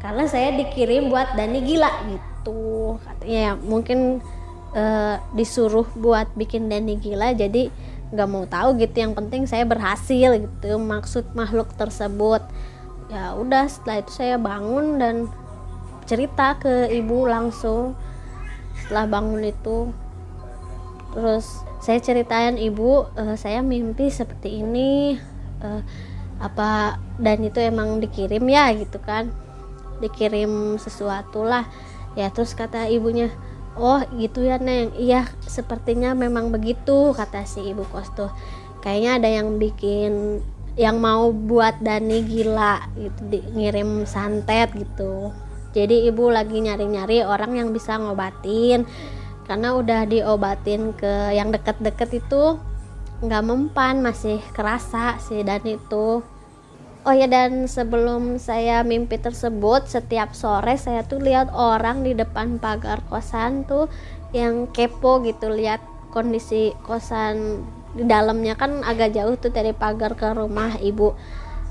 karena 0.00 0.24
saya 0.24 0.56
dikirim 0.56 1.12
buat 1.12 1.36
Dani 1.36 1.60
gila 1.62 1.90
gitu. 2.08 2.96
Katanya 3.04 3.38
ya 3.38 3.52
mungkin 3.60 4.24
uh, 4.72 5.20
disuruh 5.36 5.86
buat 5.94 6.32
bikin 6.32 6.72
Dani 6.72 6.96
gila 6.96 7.36
jadi 7.36 7.68
nggak 8.08 8.28
mau 8.28 8.48
tahu 8.48 8.80
gitu. 8.80 8.96
Yang 9.04 9.12
penting 9.20 9.42
saya 9.44 9.68
berhasil 9.68 10.36
gitu 10.40 10.80
maksud 10.80 11.36
makhluk 11.36 11.68
tersebut 11.76 12.40
ya 13.08 13.32
udah 13.36 13.64
setelah 13.68 14.04
itu 14.04 14.12
saya 14.12 14.36
bangun 14.36 15.00
dan 15.00 15.28
cerita 16.08 16.56
ke 16.56 16.88
ibu 16.92 17.28
langsung. 17.28 17.96
Setelah 18.78 19.20
bangun 19.20 19.44
itu 19.44 19.92
terus 21.12 21.64
saya 21.80 21.98
ceritain 22.04 22.60
ibu 22.60 23.08
uh, 23.16 23.36
saya 23.36 23.64
mimpi 23.64 24.12
seperti 24.12 24.60
ini 24.60 25.16
uh, 25.64 25.80
apa 26.38 27.00
dan 27.18 27.42
itu 27.42 27.58
emang 27.60 28.00
dikirim 28.00 28.44
ya 28.48 28.72
gitu 28.76 29.00
kan. 29.00 29.32
Dikirim 30.00 30.76
sesuatu 30.80 31.44
lah. 31.44 31.68
Ya 32.16 32.32
terus 32.32 32.56
kata 32.56 32.88
ibunya 32.88 33.28
oh 33.76 34.00
gitu 34.16 34.44
ya 34.44 34.56
neng. 34.56 34.96
Iya 34.96 35.28
sepertinya 35.44 36.16
memang 36.16 36.48
begitu 36.48 37.12
kata 37.12 37.44
si 37.44 37.64
ibu 37.68 37.84
kos 37.88 38.12
tuh. 38.16 38.32
Kayaknya 38.78 39.10
ada 39.18 39.28
yang 39.42 39.58
bikin 39.58 40.40
yang 40.78 41.02
mau 41.02 41.34
buat 41.34 41.82
Dani 41.82 42.22
gila 42.22 42.86
gitu 42.94 43.20
di, 43.26 43.42
ngirim 43.50 44.06
santet 44.06 44.70
gitu. 44.78 45.34
Jadi 45.74 46.06
ibu 46.06 46.30
lagi 46.30 46.62
nyari-nyari 46.62 47.26
orang 47.26 47.58
yang 47.58 47.68
bisa 47.74 47.98
ngobatin. 47.98 48.86
Karena 49.44 49.74
udah 49.74 50.06
diobatin 50.06 50.94
ke 50.94 51.34
yang 51.34 51.50
deket-deket 51.50 52.22
itu 52.22 52.56
nggak 53.18 53.44
mempan 53.44 53.98
masih 53.98 54.38
kerasa 54.54 55.18
si 55.18 55.42
Dani 55.42 55.74
itu. 55.74 56.22
Oh 57.02 57.14
ya 57.14 57.26
dan 57.26 57.66
sebelum 57.66 58.38
saya 58.38 58.84
mimpi 58.86 59.18
tersebut 59.18 59.88
setiap 59.88 60.36
sore 60.36 60.76
saya 60.78 61.02
tuh 61.02 61.18
lihat 61.18 61.50
orang 61.50 62.04
di 62.04 62.12
depan 62.12 62.60
pagar 62.60 63.00
kosan 63.08 63.64
tuh 63.64 63.88
yang 64.36 64.68
kepo 64.70 65.24
gitu 65.24 65.48
lihat 65.48 65.80
kondisi 66.12 66.76
kosan 66.84 67.64
di 67.96 68.04
dalamnya 68.04 68.58
kan 68.58 68.84
agak 68.84 69.16
jauh 69.16 69.36
tuh 69.40 69.52
dari 69.52 69.72
pagar 69.72 70.18
ke 70.18 70.28
rumah 70.36 70.76
ibu. 70.80 71.16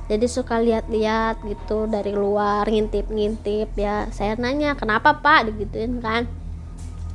Jadi 0.08 0.24
suka 0.32 0.64
lihat-lihat 0.64 1.44
gitu 1.44 1.84
dari 1.92 2.16
luar 2.16 2.64
ngintip-ngintip 2.64 3.76
ya. 3.76 4.08
Saya 4.10 4.40
nanya 4.40 4.80
kenapa 4.80 5.20
pak? 5.20 5.52
Digituin 5.52 6.00
kan. 6.00 6.26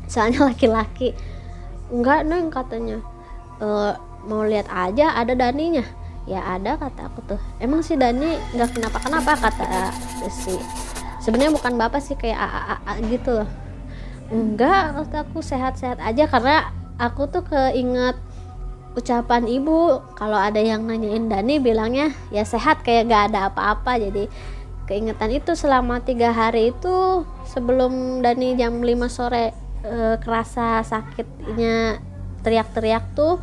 Soalnya 0.06 0.44
laki-laki 0.52 1.16
enggak 1.88 2.28
neng 2.28 2.52
katanya. 2.52 3.00
E, 3.58 3.96
mau 4.28 4.44
lihat 4.44 4.68
aja 4.68 5.16
ada 5.16 5.32
daninya. 5.32 5.84
Ya 6.28 6.44
ada 6.44 6.76
kata 6.76 7.08
aku 7.08 7.20
tuh. 7.34 7.40
Emang 7.58 7.80
si 7.82 7.96
Dani 7.96 8.38
nggak 8.54 8.78
kenapa 8.78 8.98
kenapa 9.02 9.32
kata 9.40 9.90
si 10.30 10.54
sebenarnya 11.18 11.50
bukan 11.50 11.74
bapak 11.80 11.98
sih 11.98 12.14
kayak 12.14 12.38
a, 12.38 12.46
a, 12.46 12.76
a, 12.86 12.92
gitu. 13.08 13.40
Loh 13.40 13.48
enggak 14.32 14.96
kata 14.96 15.16
aku 15.28 15.40
sehat-sehat 15.44 16.00
aja. 16.00 16.24
Karena 16.28 16.72
aku 17.00 17.28
tuh 17.28 17.44
keinget 17.44 18.16
ucapan 18.92 19.48
ibu 19.48 20.04
kalau 20.12 20.36
ada 20.36 20.60
yang 20.60 20.84
nanyain 20.84 21.24
Dani 21.28 21.56
bilangnya 21.56 22.12
ya 22.28 22.44
sehat 22.44 22.84
kayak 22.84 23.08
gak 23.08 23.24
ada 23.32 23.48
apa-apa. 23.48 23.96
Jadi 23.96 24.28
keingetan 24.84 25.32
itu 25.32 25.56
selama 25.56 26.04
tiga 26.04 26.34
hari 26.34 26.74
itu 26.74 27.24
sebelum 27.48 28.20
Dani 28.20 28.58
jam 28.58 28.84
5 28.84 29.08
sore 29.08 29.56
e, 29.80 30.20
kerasa 30.20 30.84
sakitnya 30.84 32.02
teriak-teriak 32.42 33.14
tuh 33.16 33.40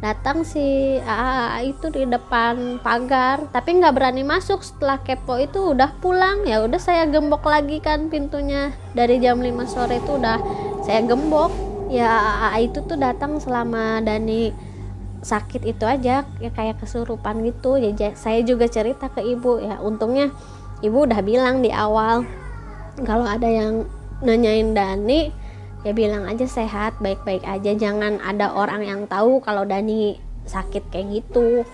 datang 0.00 0.48
si 0.48 0.96
AA 0.96 1.76
itu 1.76 1.92
di 1.92 2.08
depan 2.08 2.80
pagar 2.80 3.52
tapi 3.52 3.76
nggak 3.76 3.92
berani 3.92 4.24
masuk. 4.24 4.64
Setelah 4.64 5.04
kepo 5.04 5.36
itu 5.36 5.76
udah 5.76 5.92
pulang. 6.00 6.48
Ya 6.48 6.64
udah 6.64 6.80
saya 6.80 7.04
gembok 7.04 7.44
lagi 7.44 7.84
kan 7.84 8.08
pintunya. 8.08 8.72
Dari 8.96 9.20
jam 9.20 9.44
5 9.44 9.52
sore 9.68 10.00
itu 10.00 10.16
udah 10.16 10.40
saya 10.88 11.04
gembok. 11.04 11.52
Ya 11.92 12.08
AA 12.48 12.72
itu 12.72 12.80
tuh 12.86 12.96
datang 12.96 13.36
selama 13.42 14.00
Dani 14.00 14.69
sakit 15.20 15.68
itu 15.68 15.84
aja 15.84 16.24
ya 16.24 16.50
kayak 16.50 16.80
kesurupan 16.80 17.44
gitu. 17.44 17.76
Ya 17.76 17.92
saya 18.16 18.40
juga 18.44 18.66
cerita 18.66 19.12
ke 19.12 19.20
ibu 19.20 19.60
ya 19.60 19.78
untungnya 19.80 20.32
ibu 20.80 21.04
udah 21.04 21.20
bilang 21.20 21.60
di 21.60 21.68
awal 21.72 22.24
kalau 23.04 23.24
ada 23.24 23.48
yang 23.48 23.84
nanyain 24.20 24.76
Dani 24.76 25.32
ya 25.80 25.92
bilang 25.96 26.28
aja 26.28 26.44
sehat 26.44 27.00
baik-baik 27.00 27.44
aja. 27.44 27.72
Jangan 27.76 28.20
ada 28.20 28.52
orang 28.52 28.84
yang 28.84 29.00
tahu 29.08 29.40
kalau 29.40 29.64
Dani 29.64 30.20
sakit 30.44 30.88
kayak 30.92 31.20
gitu. 31.20 31.64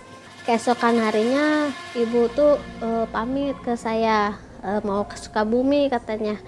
Keesokan 0.46 1.02
harinya 1.02 1.74
ibu 1.98 2.30
tuh 2.30 2.62
e, 2.78 3.10
pamit 3.10 3.58
ke 3.66 3.74
saya 3.74 4.38
e, 4.62 4.78
mau 4.86 5.02
ke 5.02 5.18
Sukabumi 5.18 5.90
katanya 5.90 6.38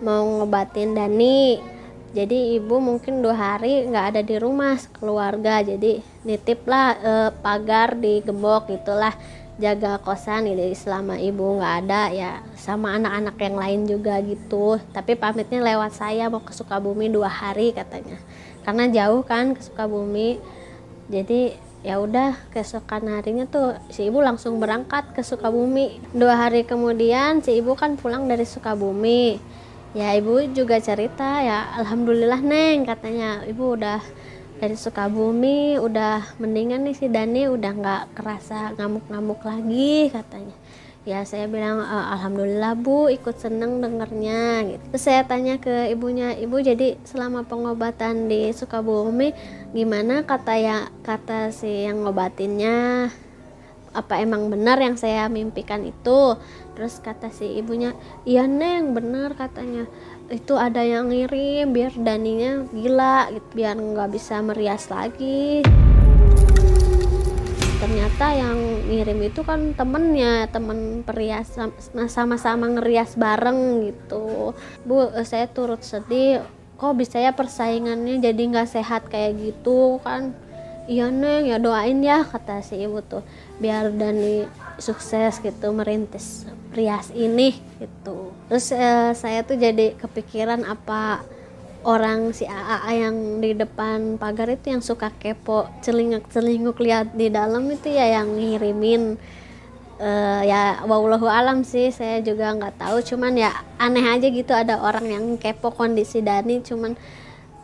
mau 0.00 0.24
ngobatin 0.24 0.96
Dani 0.96 1.60
jadi 2.12 2.60
ibu 2.60 2.76
mungkin 2.76 3.24
dua 3.24 3.32
hari 3.32 3.88
nggak 3.88 4.06
ada 4.12 4.20
di 4.20 4.36
rumah 4.36 4.76
keluarga 5.00 5.64
jadi 5.64 6.04
nitip 6.28 6.68
lah 6.68 6.92
e, 7.00 7.12
pagar 7.40 7.96
di 7.96 8.20
gembok 8.20 8.68
gitulah. 8.68 9.16
Jaga 9.60 10.00
kosan 10.00 10.48
ini 10.48 10.72
selama 10.72 11.20
ibu 11.20 11.60
nggak 11.60 11.74
ada 11.84 12.08
ya 12.12 12.40
sama 12.56 12.96
anak-anak 13.00 13.36
yang 13.40 13.56
lain 13.56 13.80
juga 13.88 14.20
gitu. 14.20 14.76
Tapi 14.92 15.16
pamitnya 15.16 15.64
lewat 15.64 15.96
saya 15.96 16.28
mau 16.28 16.44
ke 16.44 16.52
Sukabumi 16.52 17.08
dua 17.08 17.32
hari 17.32 17.72
katanya. 17.72 18.20
Karena 18.60 18.92
jauh 18.92 19.24
kan 19.24 19.56
ke 19.56 19.64
Sukabumi. 19.64 20.36
Jadi 21.08 21.56
ya 21.80 21.96
udah 21.96 22.36
keesokan 22.52 23.08
harinya 23.08 23.48
tuh 23.48 23.76
si 23.88 24.12
ibu 24.12 24.20
langsung 24.20 24.60
berangkat 24.60 25.16
ke 25.16 25.24
Sukabumi. 25.24 26.00
Dua 26.12 26.36
hari 26.36 26.68
kemudian 26.68 27.40
si 27.40 27.56
ibu 27.56 27.72
kan 27.72 27.96
pulang 27.96 28.28
dari 28.28 28.44
Sukabumi 28.44 29.40
ya 29.92 30.16
ibu 30.16 30.40
juga 30.56 30.80
cerita 30.80 31.44
ya 31.44 31.76
alhamdulillah 31.80 32.40
neng 32.40 32.88
katanya. 32.88 33.44
Ibu 33.44 33.64
udah 33.76 34.00
dari 34.62 34.78
Sukabumi 34.78 35.74
udah 35.82 36.38
mendingan 36.38 36.86
nih 36.86 36.94
si 36.94 37.06
Dani 37.10 37.50
udah 37.50 37.72
nggak 37.74 38.02
kerasa 38.14 38.72
ngamuk-ngamuk 38.78 39.42
lagi 39.42 40.06
katanya. 40.14 40.54
Ya 41.02 41.26
saya 41.26 41.50
bilang 41.50 41.82
e, 41.82 41.96
alhamdulillah 42.14 42.78
bu 42.78 43.10
ikut 43.10 43.34
seneng 43.34 43.82
dengernya 43.82 44.70
gitu. 44.70 44.84
Terus 44.94 45.02
saya 45.02 45.26
tanya 45.26 45.58
ke 45.58 45.90
ibunya 45.90 46.30
ibu 46.38 46.62
jadi 46.62 46.94
selama 47.02 47.42
pengobatan 47.42 48.30
di 48.30 48.54
Sukabumi 48.54 49.34
gimana 49.74 50.22
kata 50.22 50.54
ya 50.62 50.78
kata 51.02 51.50
si 51.50 51.90
yang 51.90 52.06
ngobatinnya 52.06 53.10
apa 53.92 54.24
emang 54.24 54.48
benar 54.48 54.80
yang 54.80 54.96
saya 54.96 55.28
mimpikan 55.28 55.84
itu? 55.84 56.36
Terus 56.72 56.96
kata 57.04 57.28
si 57.28 57.60
ibunya 57.60 57.92
iya 58.24 58.48
neng 58.48 58.96
benar 58.96 59.36
katanya. 59.36 59.84
Itu 60.32 60.56
ada 60.56 60.80
yang 60.80 61.12
ngirim 61.12 61.76
biar 61.76 61.92
daninya 62.00 62.64
gila 62.72 63.28
gitu 63.36 63.48
biar 63.52 63.76
nggak 63.76 64.10
bisa 64.12 64.40
merias 64.40 64.88
lagi. 64.88 65.60
Ternyata 67.82 68.26
yang 68.32 68.58
ngirim 68.88 69.18
itu 69.28 69.44
kan 69.44 69.76
temennya 69.76 70.48
temen 70.48 71.04
perias 71.04 71.52
sama-sama 72.08 72.72
ngerias 72.72 73.20
bareng 73.20 73.92
gitu. 73.92 74.56
Bu 74.88 75.12
saya 75.28 75.44
turut 75.52 75.84
sedih. 75.84 76.40
Kok 76.80 76.98
bisa 76.98 77.20
ya 77.20 77.30
persaingannya 77.30 78.18
jadi 78.18 78.42
nggak 78.42 78.70
sehat 78.72 79.06
kayak 79.06 79.38
gitu 79.38 80.02
kan 80.02 80.34
iya 80.90 81.08
neng 81.08 81.46
ya 81.46 81.62
doain 81.62 82.02
ya 82.02 82.26
kata 82.26 82.62
si 82.64 82.82
ibu 82.82 82.98
tuh 83.02 83.22
biar 83.62 83.94
Dani 83.94 84.46
sukses 84.82 85.38
gitu 85.38 85.70
merintis 85.70 86.48
prias 86.72 87.12
ini 87.14 87.54
gitu. 87.78 88.32
Terus 88.48 88.72
eh, 88.74 89.12
saya 89.14 89.44
tuh 89.44 89.60
jadi 89.60 89.94
kepikiran 89.94 90.66
apa 90.66 91.22
orang 91.82 92.30
si 92.30 92.46
AA 92.46 93.06
yang 93.06 93.42
di 93.42 93.52
depan 93.58 94.16
pagar 94.16 94.50
itu 94.50 94.70
yang 94.70 94.82
suka 94.82 95.10
kepo 95.18 95.66
celinguk 95.82 96.26
celinguk 96.30 96.78
lihat 96.78 97.14
di 97.14 97.28
dalam 97.28 97.66
itu 97.70 97.90
ya 97.92 98.18
yang 98.18 98.34
ngirimin. 98.38 99.18
Uh, 100.02 100.42
ya 100.42 100.82
wallahu 100.82 101.30
alam 101.30 101.62
sih 101.62 101.94
saya 101.94 102.18
juga 102.18 102.50
nggak 102.50 102.74
tahu 102.74 103.06
cuman 103.06 103.38
ya 103.38 103.54
aneh 103.78 104.02
aja 104.02 104.34
gitu 104.34 104.50
ada 104.50 104.82
orang 104.82 105.06
yang 105.06 105.24
kepo 105.38 105.70
kondisi 105.70 106.18
Dani 106.18 106.58
cuman 106.58 106.98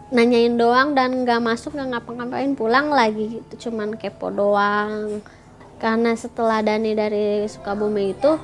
nanyain 0.08 0.56
doang 0.56 0.96
dan 0.96 1.24
nggak 1.24 1.40
masuk 1.40 1.76
nggak 1.76 2.00
ngapa-ngapain 2.00 2.52
pulang 2.56 2.88
lagi 2.88 3.40
gitu. 3.40 3.68
Cuman 3.68 3.96
kepo 3.96 4.32
doang. 4.32 5.20
Karena 5.78 6.16
setelah 6.18 6.58
Dani 6.64 6.96
dari 6.96 7.46
Sukabumi 7.46 8.16
itu 8.16 8.34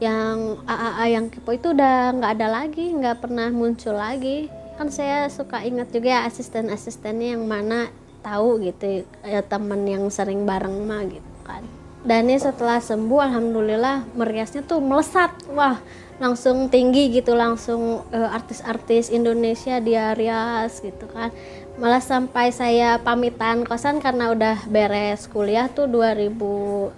yang 0.00 0.58
AAA 0.64 1.04
yang 1.12 1.26
kepo 1.28 1.52
itu 1.52 1.76
udah 1.76 2.16
nggak 2.16 2.32
ada 2.40 2.48
lagi 2.48 2.90
nggak 2.90 3.20
pernah 3.20 3.52
muncul 3.52 3.94
lagi. 3.94 4.48
Kan 4.80 4.88
saya 4.88 5.28
suka 5.28 5.60
ingat 5.60 5.92
juga 5.92 6.18
ya 6.18 6.20
asisten-asistennya 6.24 7.36
yang 7.36 7.44
mana 7.44 7.92
tahu 8.24 8.64
gitu 8.64 9.04
ya 9.24 9.44
teman 9.44 9.84
yang 9.84 10.08
sering 10.08 10.48
bareng 10.48 10.88
mah 10.88 11.04
gitu 11.04 11.32
kan. 11.44 11.62
Dani 12.00 12.40
setelah 12.40 12.80
sembuh 12.80 13.20
alhamdulillah 13.28 14.08
meriasnya 14.16 14.64
tuh 14.64 14.80
melesat. 14.80 15.36
Wah 15.52 15.76
langsung 16.20 16.68
tinggi 16.68 17.08
gitu 17.16 17.32
langsung 17.32 18.04
uh, 18.12 18.28
artis-artis 18.36 19.08
Indonesia 19.08 19.80
dia 19.80 20.12
rias 20.12 20.84
gitu 20.84 21.08
kan. 21.08 21.32
Malah 21.80 22.04
sampai 22.04 22.52
saya 22.52 23.00
pamitan 23.00 23.64
kosan 23.64 24.04
karena 24.04 24.28
udah 24.28 24.68
beres 24.68 25.24
kuliah 25.32 25.72
tuh 25.72 25.88
2019 25.88 26.92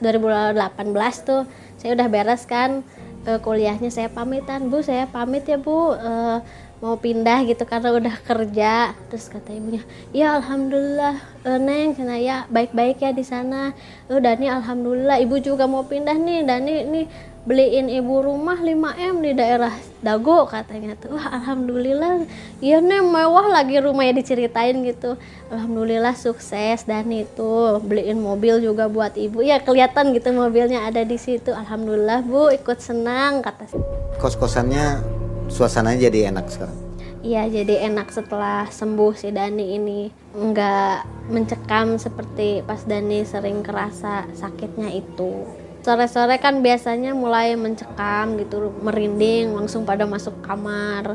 2018 0.00 1.28
tuh 1.28 1.44
saya 1.76 1.92
udah 1.92 2.08
beres 2.08 2.48
kan 2.48 2.80
uh, 3.28 3.36
kuliahnya 3.36 3.92
saya 3.92 4.08
pamitan. 4.08 4.72
Bu 4.72 4.80
saya 4.80 5.04
pamit 5.04 5.44
ya 5.44 5.60
bu 5.60 5.92
uh, 5.92 6.40
mau 6.80 6.96
pindah 6.96 7.44
gitu 7.44 7.68
karena 7.68 7.92
udah 7.92 8.16
kerja. 8.24 8.96
Terus 9.12 9.28
kata 9.28 9.52
ibunya 9.52 9.84
ya 10.16 10.40
alhamdulillah 10.40 11.20
uh, 11.44 11.60
neng. 11.60 11.92
Karena 11.92 12.16
ya 12.16 12.36
baik-baik 12.48 12.96
ya 13.04 13.12
di 13.12 13.28
sana. 13.28 13.76
Uh, 14.08 14.24
Dani 14.24 14.48
alhamdulillah 14.48 15.20
ibu 15.20 15.36
juga 15.36 15.68
mau 15.68 15.84
pindah 15.84 16.16
nih 16.16 16.48
Dani 16.48 16.74
nih 16.88 17.35
beliin 17.46 17.86
ibu 17.86 18.26
rumah 18.26 18.58
5M 18.58 19.22
di 19.22 19.32
daerah 19.38 19.70
Dago 20.02 20.50
katanya 20.50 20.98
tuh. 20.98 21.14
Wah 21.14 21.30
alhamdulillah. 21.30 22.26
Iya 22.58 22.82
nih 22.82 23.00
mewah 23.00 23.46
lagi 23.48 23.78
rumahnya 23.78 24.18
diceritain 24.18 24.82
gitu. 24.82 25.14
Alhamdulillah 25.54 26.18
sukses 26.18 26.82
dan 26.82 27.06
itu 27.14 27.78
beliin 27.86 28.18
mobil 28.18 28.58
juga 28.58 28.90
buat 28.90 29.14
ibu. 29.14 29.46
Ya 29.46 29.62
kelihatan 29.62 30.10
gitu 30.10 30.34
mobilnya 30.34 30.90
ada 30.90 31.06
di 31.06 31.16
situ. 31.16 31.54
Alhamdulillah 31.54 32.26
bu 32.26 32.50
ikut 32.50 32.82
senang 32.82 33.40
kata 33.46 33.70
kos 34.18 34.34
kosannya 34.34 35.00
suasananya 35.46 36.10
jadi 36.10 36.34
enak 36.34 36.50
sekarang? 36.50 36.78
Iya 37.22 37.46
jadi 37.50 37.90
enak 37.90 38.10
setelah 38.10 38.66
sembuh 38.70 39.14
si 39.14 39.30
Dani 39.30 39.78
ini. 39.78 40.10
Nggak 40.34 41.30
mencekam 41.30 41.98
seperti 41.98 42.66
pas 42.66 42.82
Dani 42.82 43.22
sering 43.22 43.62
kerasa 43.62 44.26
sakitnya 44.34 44.90
itu 44.90 45.65
sore-sore 45.86 46.42
kan 46.42 46.58
biasanya 46.66 47.14
mulai 47.14 47.54
mencekam 47.54 48.34
gitu 48.42 48.74
merinding 48.82 49.54
langsung 49.54 49.86
pada 49.86 50.02
masuk 50.02 50.34
kamar. 50.42 51.14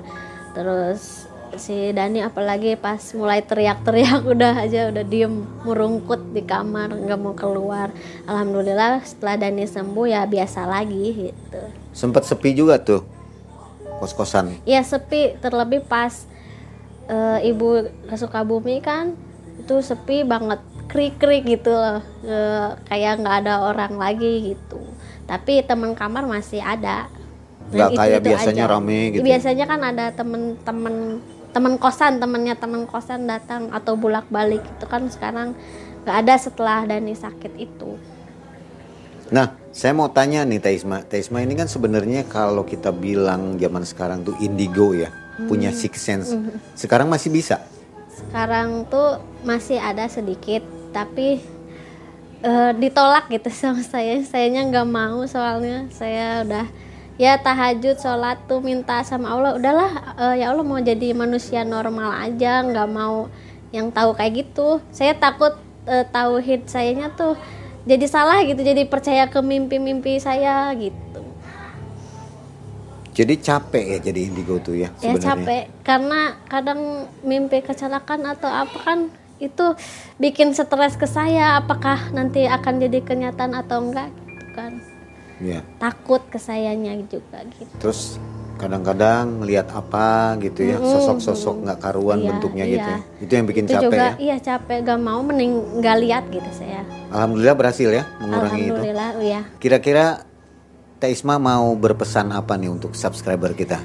Terus 0.56 1.28
si 1.60 1.92
Dani 1.92 2.24
apalagi 2.24 2.80
pas 2.80 3.04
mulai 3.12 3.44
teriak-teriak 3.44 4.24
udah 4.40 4.64
aja 4.64 4.88
udah 4.88 5.04
diem 5.04 5.44
merungkut 5.68 6.32
di 6.32 6.48
kamar 6.48 6.96
nggak 6.96 7.20
mau 7.20 7.36
keluar. 7.36 7.92
Alhamdulillah 8.24 9.04
setelah 9.04 9.36
Dani 9.36 9.68
sembuh 9.68 10.08
ya 10.08 10.24
biasa 10.24 10.64
lagi 10.64 11.28
gitu. 11.28 11.62
Sempat 11.92 12.24
sepi 12.24 12.56
juga 12.56 12.80
tuh 12.80 13.04
kos-kosan? 14.00 14.56
Ya 14.64 14.80
sepi. 14.88 15.36
Terlebih 15.44 15.84
pas 15.84 16.24
e, 17.12 17.18
ibu 17.44 17.92
ke 18.08 18.16
Sukabumi 18.16 18.80
kan 18.80 19.20
itu 19.60 19.84
sepi 19.84 20.24
banget 20.24 20.64
krik-krik 20.92 21.48
gitu 21.48 21.72
loh. 21.72 22.04
E, 22.22 22.38
kayak 22.92 23.24
nggak 23.24 23.36
ada 23.48 23.64
orang 23.64 23.96
lagi 23.96 24.54
gitu. 24.54 24.84
Tapi 25.24 25.64
teman 25.64 25.96
kamar 25.96 26.28
masih 26.28 26.60
ada. 26.60 27.08
Nggak 27.72 27.90
kayak 27.96 28.20
itu 28.20 28.28
biasanya 28.28 28.64
aja. 28.68 28.74
rame 28.76 29.00
gitu. 29.16 29.24
Biasanya 29.24 29.66
kan 29.66 29.80
ada 29.88 30.06
temen-temen 30.12 30.96
temen 31.52 31.76
kosan 31.76 32.20
temennya 32.20 32.56
temen 32.56 32.88
kosan 32.88 33.28
datang 33.28 33.72
atau 33.76 34.00
bolak 34.00 34.28
balik 34.32 34.64
itu 34.64 34.86
kan 34.88 35.04
sekarang 35.12 35.52
nggak 36.04 36.18
ada 36.28 36.36
setelah 36.40 36.88
Dani 36.88 37.16
sakit 37.16 37.54
itu. 37.60 38.00
Nah 39.32 39.56
saya 39.72 39.96
mau 39.96 40.12
tanya 40.12 40.44
nih 40.44 40.60
Taisma 40.60 41.04
Taisma 41.08 41.44
ini 41.44 41.56
kan 41.56 41.68
sebenarnya 41.68 42.28
kalau 42.28 42.68
kita 42.68 42.92
bilang 42.92 43.56
zaman 43.60 43.84
sekarang 43.88 44.24
tuh 44.28 44.36
indigo 44.44 44.92
ya 44.96 45.12
hmm. 45.12 45.48
punya 45.48 45.72
six 45.76 46.00
sense. 46.00 46.36
Hmm. 46.36 46.56
sekarang 46.76 47.08
masih 47.12 47.32
bisa? 47.32 47.64
Sekarang 48.12 48.88
tuh 48.88 49.20
masih 49.44 49.80
ada 49.80 50.08
sedikit 50.08 50.64
tapi 50.92 51.42
uh, 52.44 52.72
ditolak 52.76 53.32
gitu 53.32 53.50
sama 53.50 53.82
saya. 53.82 54.20
Sayanya 54.24 54.68
nggak 54.68 54.88
mau 54.88 55.24
soalnya. 55.26 55.88
Saya 55.90 56.44
udah 56.46 56.68
ya 57.20 57.38
tahajud 57.40 57.98
sholat 57.98 58.44
tuh 58.46 58.60
minta 58.60 59.02
sama 59.08 59.32
Allah. 59.34 59.58
Udahlah 59.58 59.92
uh, 60.20 60.36
ya 60.36 60.52
Allah 60.52 60.66
mau 60.68 60.80
jadi 60.80 61.16
manusia 61.16 61.64
normal 61.64 62.16
aja 62.20 62.62
nggak 62.62 62.90
mau 62.92 63.32
yang 63.72 63.90
tahu 63.90 64.14
kayak 64.14 64.46
gitu. 64.46 64.84
Saya 64.92 65.16
takut 65.16 65.56
uh, 65.88 66.06
tauhid 66.12 66.68
sayanya 66.68 67.12
tuh 67.16 67.40
jadi 67.82 68.06
salah 68.06 68.46
gitu 68.46 68.62
jadi 68.62 68.86
percaya 68.86 69.26
ke 69.26 69.40
mimpi-mimpi 69.42 70.22
saya 70.22 70.70
gitu. 70.78 71.26
Jadi 73.12 73.44
capek 73.44 73.86
ya 73.86 74.00
jadi 74.00 74.20
indigo 74.32 74.56
tuh 74.64 74.80
ya 74.80 74.88
sebenarnya. 74.96 75.20
Ya 75.20 75.28
capek. 75.28 75.64
Karena 75.84 76.22
kadang 76.48 77.12
mimpi 77.28 77.60
kecelakaan 77.60 78.24
atau 78.24 78.48
apa 78.48 78.78
kan 78.82 79.00
itu 79.42 79.66
bikin 80.22 80.54
stres 80.54 80.94
ke 80.96 81.10
saya 81.10 81.58
apakah 81.58 82.14
nanti 82.14 82.46
akan 82.46 82.78
jadi 82.78 83.02
kenyataan 83.02 83.58
atau 83.58 83.82
enggak 83.82 84.14
gitu 84.30 84.46
kan. 84.54 84.74
Ya. 85.42 85.66
takut 85.82 86.22
ke 86.30 86.38
sayanya 86.38 86.94
juga 87.10 87.42
gitu. 87.58 87.74
Terus 87.82 88.22
kadang-kadang 88.62 89.42
lihat 89.42 89.74
apa 89.74 90.38
gitu 90.38 90.62
ya 90.62 90.78
sosok-sosok 90.78 91.66
nggak 91.66 91.80
karuan 91.82 92.22
iya, 92.22 92.28
bentuknya 92.30 92.66
gitu 92.70 92.78
iya. 92.78 92.86
gitu 92.86 92.92
ya. 92.94 93.24
itu 93.26 93.32
yang 93.34 93.48
bikin 93.50 93.64
itu 93.66 93.74
capek 93.74 93.86
juga, 93.90 93.98
ya? 93.98 94.12
iya 94.22 94.38
capek. 94.38 94.78
Gak 94.86 95.00
mau 95.02 95.20
mending 95.26 95.52
nggak 95.82 95.98
lihat 96.06 96.24
gitu 96.30 96.50
saya. 96.54 96.86
Alhamdulillah 97.10 97.56
berhasil 97.58 97.90
ya 97.90 98.04
mengurangi 98.22 98.70
alhamdulillah, 98.70 99.10
itu 99.18 99.22
iya. 99.26 99.42
Kira-kira 99.58 100.06
Teh 101.02 101.10
Isma 101.10 101.42
mau 101.42 101.74
berpesan 101.74 102.30
apa 102.30 102.54
nih 102.62 102.70
untuk 102.70 102.94
subscriber 102.94 103.58
kita? 103.58 103.82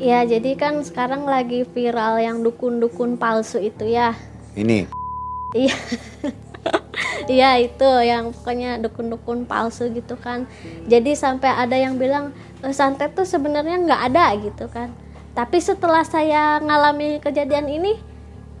Ya 0.00 0.24
jadi 0.24 0.56
kan 0.56 0.80
sekarang 0.80 1.28
lagi 1.28 1.68
viral 1.68 2.16
yang 2.24 2.40
dukun-dukun 2.40 3.20
palsu 3.20 3.60
itu 3.60 3.84
ya 3.84 4.16
ini. 4.58 4.84
Iya. 5.54 5.76
Iya 7.28 7.60
itu 7.60 7.90
yang 8.02 8.32
pokoknya 8.32 8.80
dukun-dukun 8.80 9.44
palsu 9.44 9.92
gitu 9.92 10.16
kan. 10.16 10.48
Jadi 10.88 11.12
sampai 11.12 11.52
ada 11.52 11.76
yang 11.76 12.00
bilang 12.00 12.32
e, 12.64 12.72
santet 12.72 13.12
tuh 13.12 13.28
sebenarnya 13.28 13.76
nggak 13.84 14.02
ada 14.12 14.32
gitu 14.40 14.64
kan. 14.72 14.88
Tapi 15.36 15.60
setelah 15.60 16.02
saya 16.02 16.56
ngalami 16.58 17.20
kejadian 17.20 17.68
ini 17.68 18.00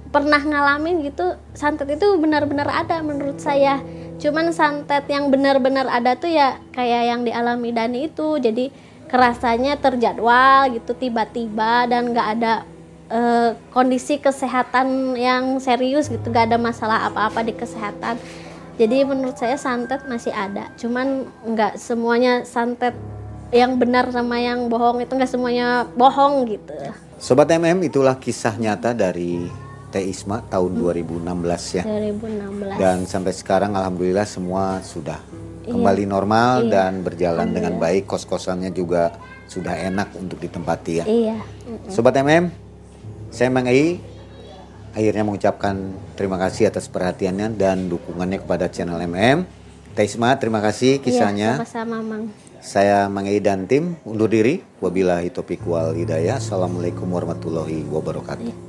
pernah 0.08 0.40
ngalamin 0.40 1.04
gitu 1.04 1.36
santet 1.52 1.88
itu 1.96 2.06
benar-benar 2.20 2.68
ada 2.68 3.00
menurut 3.00 3.40
saya. 3.40 3.80
Cuman 4.20 4.52
santet 4.52 5.08
yang 5.08 5.32
benar-benar 5.32 5.88
ada 5.88 6.12
tuh 6.18 6.28
ya 6.28 6.60
kayak 6.76 7.02
yang 7.08 7.20
dialami 7.24 7.72
Dani 7.72 8.12
itu. 8.12 8.36
Jadi 8.36 8.68
kerasanya 9.08 9.80
terjadwal 9.80 10.68
gitu 10.76 10.92
tiba-tiba 10.92 11.88
dan 11.88 12.12
nggak 12.12 12.28
ada 12.36 12.68
uh, 13.12 13.56
kondisi 13.72 14.20
kesehatan 14.20 15.16
yang 15.16 15.58
serius 15.58 16.08
gitu 16.08 16.28
gak 16.30 16.52
ada 16.52 16.60
masalah 16.60 17.08
apa-apa 17.08 17.44
di 17.44 17.56
kesehatan. 17.56 18.16
Jadi 18.78 19.02
menurut 19.02 19.34
saya 19.34 19.58
santet 19.58 20.06
masih 20.06 20.30
ada 20.30 20.70
cuman 20.78 21.26
nggak 21.42 21.82
semuanya 21.82 22.46
santet 22.46 22.94
yang 23.50 23.74
benar 23.74 24.06
sama 24.14 24.38
yang 24.38 24.70
bohong 24.70 25.02
itu 25.02 25.18
nggak 25.18 25.26
semuanya 25.26 25.82
bohong 25.98 26.46
gitu. 26.46 26.78
Sobat 27.18 27.50
mm 27.50 27.82
itulah 27.82 28.14
kisah 28.14 28.54
nyata 28.54 28.94
dari 28.94 29.50
Teh 29.90 30.06
Isma 30.06 30.46
tahun 30.46 30.78
2016 30.78 31.26
ya. 31.74 31.82
2016 31.82 32.78
dan 32.78 33.02
sampai 33.02 33.34
sekarang 33.34 33.74
alhamdulillah 33.74 34.28
semua 34.30 34.78
sudah 34.86 35.18
iya. 35.66 35.74
kembali 35.74 36.04
normal 36.06 36.70
iya. 36.70 36.70
dan 36.70 37.02
berjalan 37.02 37.50
dengan 37.50 37.82
baik. 37.82 38.06
Kos-kosannya 38.06 38.70
juga 38.70 39.10
sudah 39.50 39.74
enak 39.74 40.14
untuk 40.14 40.38
ditempati 40.38 40.92
ya. 41.02 41.04
Iya. 41.08 41.38
Sobat 41.90 42.14
mm 42.14 42.67
saya 43.28 43.48
Mang 43.52 43.68
Ei 43.68 44.00
akhirnya 44.96 45.24
mengucapkan 45.24 45.94
terima 46.16 46.40
kasih 46.40 46.72
atas 46.72 46.88
perhatiannya 46.88 47.54
dan 47.54 47.86
dukungannya 47.92 48.42
kepada 48.42 48.66
channel 48.72 48.98
MM. 49.04 49.44
Taisma, 49.92 50.38
terima 50.38 50.62
kasih 50.62 50.98
iya, 50.98 51.02
kisahnya. 51.02 51.50
Iya, 51.58 51.66
sama-sama, 51.66 51.98
Mang. 52.02 52.24
Saya 52.58 53.06
Mang 53.10 53.26
Ei 53.26 53.38
dan 53.42 53.66
tim 53.66 53.98
undur 54.02 54.30
diri. 54.30 54.62
Wabillahi 54.82 55.30
taufiq 55.30 55.62
wal 55.66 55.94
hidayah. 55.94 56.38
Assalamualaikum 56.38 57.06
warahmatullahi 57.10 57.86
wabarakatuh. 57.86 58.46
Iya. 58.46 58.67